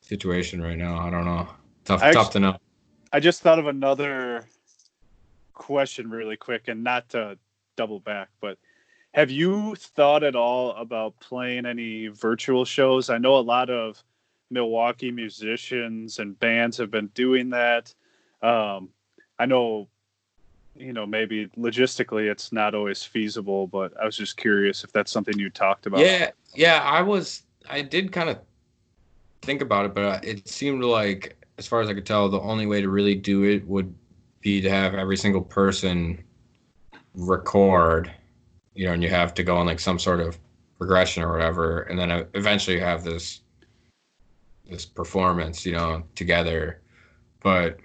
situation 0.00 0.60
right 0.60 0.76
now. 0.76 0.98
I 0.98 1.10
don't 1.10 1.24
know. 1.24 1.48
Tough, 1.84 2.02
I 2.02 2.12
tough 2.12 2.30
to 2.32 2.40
know. 2.40 2.56
I 3.12 3.20
just 3.20 3.40
thought 3.40 3.58
of 3.58 3.66
another 3.66 4.46
question 5.54 6.10
really 6.10 6.36
quick 6.36 6.68
and 6.68 6.84
not 6.84 7.08
to 7.10 7.38
double 7.76 8.00
back, 8.00 8.28
but 8.40 8.58
have 9.12 9.30
you 9.30 9.74
thought 9.74 10.22
at 10.22 10.36
all 10.36 10.70
about 10.72 11.18
playing 11.20 11.66
any 11.66 12.08
virtual 12.08 12.64
shows? 12.64 13.10
I 13.10 13.18
know 13.18 13.36
a 13.36 13.40
lot 13.40 13.70
of 13.70 14.02
Milwaukee 14.50 15.10
musicians 15.10 16.18
and 16.18 16.38
bands 16.38 16.76
have 16.78 16.90
been 16.90 17.08
doing 17.08 17.50
that. 17.50 17.94
Um, 18.42 18.90
I 19.38 19.46
know, 19.46 19.88
you 20.76 20.92
know, 20.92 21.06
maybe 21.06 21.46
logistically 21.58 22.30
it's 22.30 22.52
not 22.52 22.74
always 22.74 23.02
feasible, 23.02 23.66
but 23.66 23.92
I 24.00 24.04
was 24.04 24.16
just 24.16 24.36
curious 24.36 24.84
if 24.84 24.92
that's 24.92 25.10
something 25.10 25.38
you 25.38 25.50
talked 25.50 25.86
about. 25.86 26.00
Yeah, 26.00 26.30
yeah, 26.54 26.82
I 26.82 27.02
was. 27.02 27.42
I 27.68 27.82
did 27.82 28.12
kind 28.12 28.30
of 28.30 28.38
think 29.42 29.60
about 29.60 29.86
it, 29.86 29.94
but 29.94 30.04
uh, 30.04 30.20
it 30.22 30.48
seemed 30.48 30.82
like, 30.84 31.36
as 31.58 31.66
far 31.66 31.80
as 31.80 31.88
I 31.88 31.94
could 31.94 32.06
tell, 32.06 32.28
the 32.28 32.40
only 32.40 32.66
way 32.66 32.80
to 32.80 32.88
really 32.88 33.14
do 33.14 33.44
it 33.44 33.66
would 33.66 33.94
be 34.40 34.60
to 34.60 34.70
have 34.70 34.94
every 34.94 35.16
single 35.16 35.42
person 35.42 36.22
record, 37.14 38.10
you 38.74 38.86
know, 38.86 38.92
and 38.92 39.02
you 39.02 39.08
have 39.08 39.34
to 39.34 39.42
go 39.42 39.56
on 39.56 39.66
like 39.66 39.80
some 39.80 39.98
sort 39.98 40.20
of 40.20 40.38
progression 40.78 41.22
or 41.22 41.32
whatever, 41.32 41.82
and 41.82 41.98
then 41.98 42.26
eventually 42.34 42.76
you 42.76 42.82
have 42.82 43.04
this 43.04 43.40
this 44.68 44.86
performance, 44.86 45.66
you 45.66 45.72
know, 45.72 46.04
together. 46.14 46.80
But 47.42 47.78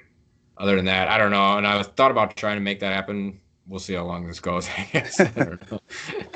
other 0.57 0.75
than 0.75 0.85
that, 0.85 1.07
I 1.07 1.17
don't 1.17 1.31
know. 1.31 1.57
And 1.57 1.65
I 1.65 1.81
thought 1.81 2.11
about 2.11 2.35
trying 2.35 2.57
to 2.57 2.61
make 2.61 2.79
that 2.81 2.93
happen. 2.93 3.39
We'll 3.67 3.79
see 3.79 3.95
how 3.95 4.05
long 4.05 4.27
this 4.27 4.39
goes. 4.39 4.69
I 4.77 4.87
guess. 4.93 5.19
I 5.19 5.25
don't 5.25 5.71
know. 5.71 5.79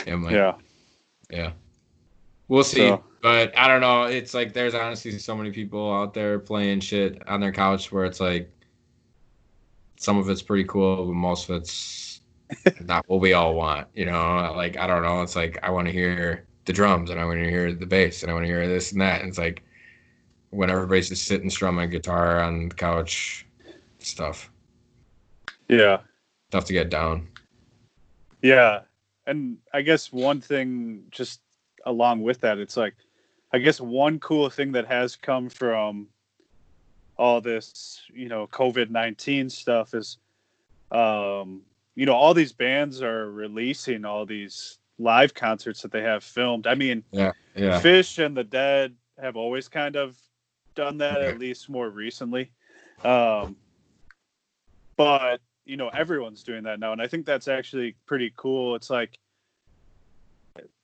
It 0.07 0.15
might- 0.17 0.33
Yeah. 0.33 0.55
yeah. 1.29 1.51
We'll 2.47 2.63
see. 2.63 2.87
So- 2.87 3.03
But 3.21 3.55
I 3.57 3.67
don't 3.67 3.81
know. 3.81 4.03
It's 4.05 4.33
like 4.33 4.53
there's 4.53 4.73
honestly 4.73 5.11
so 5.19 5.35
many 5.35 5.51
people 5.51 5.93
out 5.93 6.13
there 6.15 6.39
playing 6.39 6.79
shit 6.79 7.21
on 7.27 7.39
their 7.41 7.51
couch 7.51 7.91
where 7.91 8.05
it's 8.05 8.19
like 8.21 8.49
some 9.99 10.17
of 10.17 10.29
it's 10.29 10.41
pretty 10.41 10.63
cool, 10.63 11.05
but 11.05 11.13
most 11.13 11.49
of 11.49 11.57
it's 11.57 12.08
not 12.81 13.03
what 13.07 13.19
we 13.19 13.33
all 13.33 13.55
want. 13.55 13.87
You 13.93 14.05
know, 14.05 14.53
like 14.55 14.77
I 14.77 14.87
don't 14.87 15.03
know. 15.03 15.21
It's 15.21 15.35
like 15.35 15.59
I 15.63 15.69
want 15.69 15.87
to 15.87 15.93
hear 15.93 16.45
the 16.65 16.73
drums 16.73 17.09
and 17.09 17.19
I 17.19 17.25
want 17.25 17.39
to 17.39 17.49
hear 17.49 17.73
the 17.73 17.85
bass 17.85 18.21
and 18.21 18.31
I 18.31 18.33
want 18.33 18.43
to 18.45 18.51
hear 18.51 18.67
this 18.67 18.91
and 18.91 19.01
that. 19.01 19.21
And 19.21 19.29
it's 19.29 19.37
like 19.37 19.63
when 20.51 20.69
everybody's 20.69 21.09
just 21.09 21.25
sitting 21.25 21.49
strumming 21.49 21.89
guitar 21.89 22.41
on 22.41 22.69
the 22.69 22.75
couch, 22.75 23.47
stuff, 23.99 24.51
Yeah. 25.67 26.01
tough 26.51 26.65
to 26.65 26.73
get 26.73 26.89
down. 26.89 27.27
Yeah. 28.41 28.81
And 29.27 29.57
I 29.73 29.81
guess 29.81 30.11
one 30.11 30.41
thing 30.41 31.03
just 31.11 31.41
along 31.85 32.21
with 32.23 32.41
that, 32.41 32.57
it's 32.57 32.77
like 32.77 32.95
I 33.51 33.59
guess 33.59 33.81
one 33.81 34.19
cool 34.19 34.49
thing 34.49 34.71
that 34.73 34.87
has 34.87 35.15
come 35.15 35.49
from 35.49 36.07
all 37.17 37.41
this, 37.41 38.01
you 38.13 38.29
know, 38.29 38.47
COVID 38.47 38.89
nineteen 38.89 39.49
stuff 39.49 39.93
is 39.93 40.17
um, 40.91 41.61
you 41.99 42.05
know, 42.05 42.15
all 42.15 42.33
these 42.33 42.53
bands 42.53 43.01
are 43.01 43.29
releasing 43.29 44.05
all 44.05 44.25
these 44.25 44.77
live 44.99 45.33
concerts 45.33 45.81
that 45.81 45.91
they 45.91 46.01
have 46.01 46.23
filmed. 46.23 46.65
I 46.65 46.73
mean, 46.73 47.03
Yeah. 47.11 47.33
yeah. 47.53 47.81
Phish 47.81 48.25
and 48.25 48.37
the 48.37 48.45
Dead 48.45 48.95
have 49.21 49.35
always 49.35 49.67
kind 49.67 49.97
of 49.97 50.17
done 50.75 50.99
that, 50.99 51.21
at 51.21 51.37
least 51.37 51.67
more 51.67 51.89
recently. 51.89 52.51
Um, 53.03 53.57
but 54.95 55.41
you 55.65 55.75
know, 55.75 55.89
everyone's 55.89 56.41
doing 56.43 56.63
that 56.63 56.79
now, 56.79 56.93
and 56.93 57.01
I 57.01 57.07
think 57.07 57.25
that's 57.25 57.49
actually 57.49 57.97
pretty 58.05 58.31
cool. 58.37 58.75
It's 58.75 58.89
like, 58.89 59.19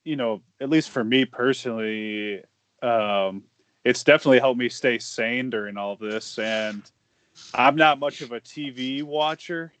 you 0.04 0.16
know, 0.16 0.42
at 0.60 0.68
least 0.68 0.90
for 0.90 1.02
me 1.02 1.24
personally, 1.24 2.42
um, 2.82 3.44
it's 3.84 4.04
definitely 4.04 4.40
helped 4.40 4.58
me 4.58 4.68
stay 4.68 4.98
sane 4.98 5.48
during 5.48 5.78
all 5.78 5.96
this. 5.96 6.38
And 6.38 6.82
I'm 7.54 7.76
not 7.76 7.98
much 7.98 8.20
of 8.20 8.32
a 8.32 8.40
TV 8.40 9.02
watcher, 9.02 9.72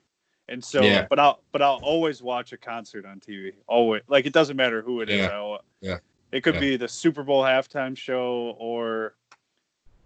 and 0.48 0.64
so, 0.64 0.82
Yeah. 0.82 1.06
but 1.08 1.18
I'll, 1.18 1.40
but 1.52 1.62
I'll 1.62 1.80
always 1.82 2.22
watch 2.22 2.52
a 2.52 2.56
concert 2.56 3.04
on 3.04 3.20
TV. 3.20 3.52
Always, 3.66 4.02
like 4.08 4.26
it 4.26 4.32
doesn't 4.32 4.56
matter 4.56 4.82
who 4.82 5.00
it 5.00 5.08
is. 5.10 5.20
Yeah. 5.20 5.28
I'll, 5.28 5.60
Yeah. 5.80 5.98
It 6.32 6.42
could 6.42 6.54
Yeah. 6.54 6.60
be 6.60 6.76
the 6.76 6.88
Super 6.88 7.22
Bowl 7.22 7.42
halftime 7.42 7.96
show 7.96 8.56
or 8.58 9.14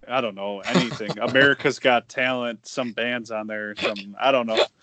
I 0.09 0.21
don't 0.21 0.35
know 0.35 0.61
anything. 0.61 1.19
America's 1.21 1.79
Got 1.79 2.09
Talent, 2.09 2.67
some 2.67 2.93
bands 2.93 3.31
on 3.31 3.47
there, 3.47 3.75
some 3.77 4.17
I 4.21 4.33
don't 4.33 4.47
know. 4.47 4.65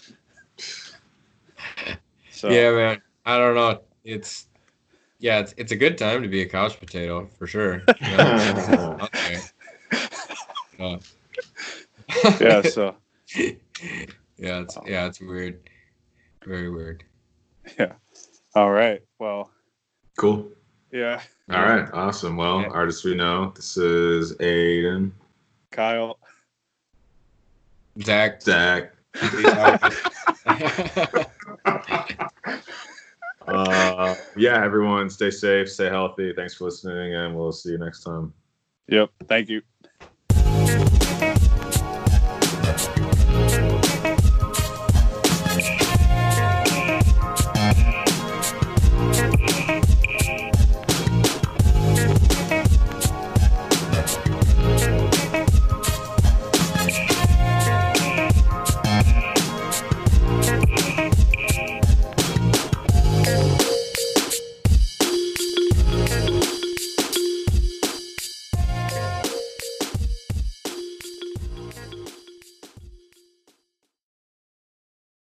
So 2.31 2.49
Yeah, 2.49 2.71
man. 2.71 3.01
I 3.25 3.37
don't 3.39 3.55
know. 3.55 3.81
It's 4.03 4.47
yeah, 5.19 5.39
it's 5.39 5.53
it's 5.57 5.71
a 5.71 5.75
good 5.75 5.97
time 5.97 6.21
to 6.21 6.27
be 6.27 6.41
a 6.41 6.45
couch 6.47 6.79
potato 6.79 7.25
for 7.37 7.47
sure. 7.47 7.81
You 8.01 8.17
know, 8.17 8.97
out. 10.79 11.01
Uh, 12.23 12.31
yeah, 12.39 12.61
so 12.61 12.95
yeah, 14.37 14.59
it's 14.61 14.77
yeah, 14.85 15.07
it's 15.07 15.19
weird. 15.21 15.59
Very 16.45 16.69
weird. 16.69 17.03
Yeah. 17.77 17.93
All 18.55 18.71
right. 18.71 19.01
Well, 19.19 19.51
Cool. 20.17 20.49
yeah, 20.91 21.21
All 21.51 21.61
right. 21.61 21.87
Awesome. 21.93 22.37
Well, 22.37 22.61
Yeah. 22.61 22.69
artists 22.69 23.03
we 23.03 23.13
know. 23.13 23.51
This 23.55 23.75
is 23.75 24.33
Aiden, 24.37 25.11
Kyle. 25.71 26.17
Zach. 28.01 28.41
Zach. 28.41 28.93
Uh, 33.47 34.13
yeah, 34.35 34.61
everyone, 34.61 35.09
stay 35.09 35.31
safe, 35.31 35.71
stay 35.71 35.87
healthy. 35.87 36.33
Thanks 36.35 36.55
for 36.55 36.65
listening, 36.65 37.15
and 37.15 37.33
we'll 37.33 37.53
see 37.53 37.69
you 37.69 37.77
next 37.77 38.03
time. 38.03 38.33
Yep. 38.89 39.09
Thank 39.29 39.47
you. 39.49 39.61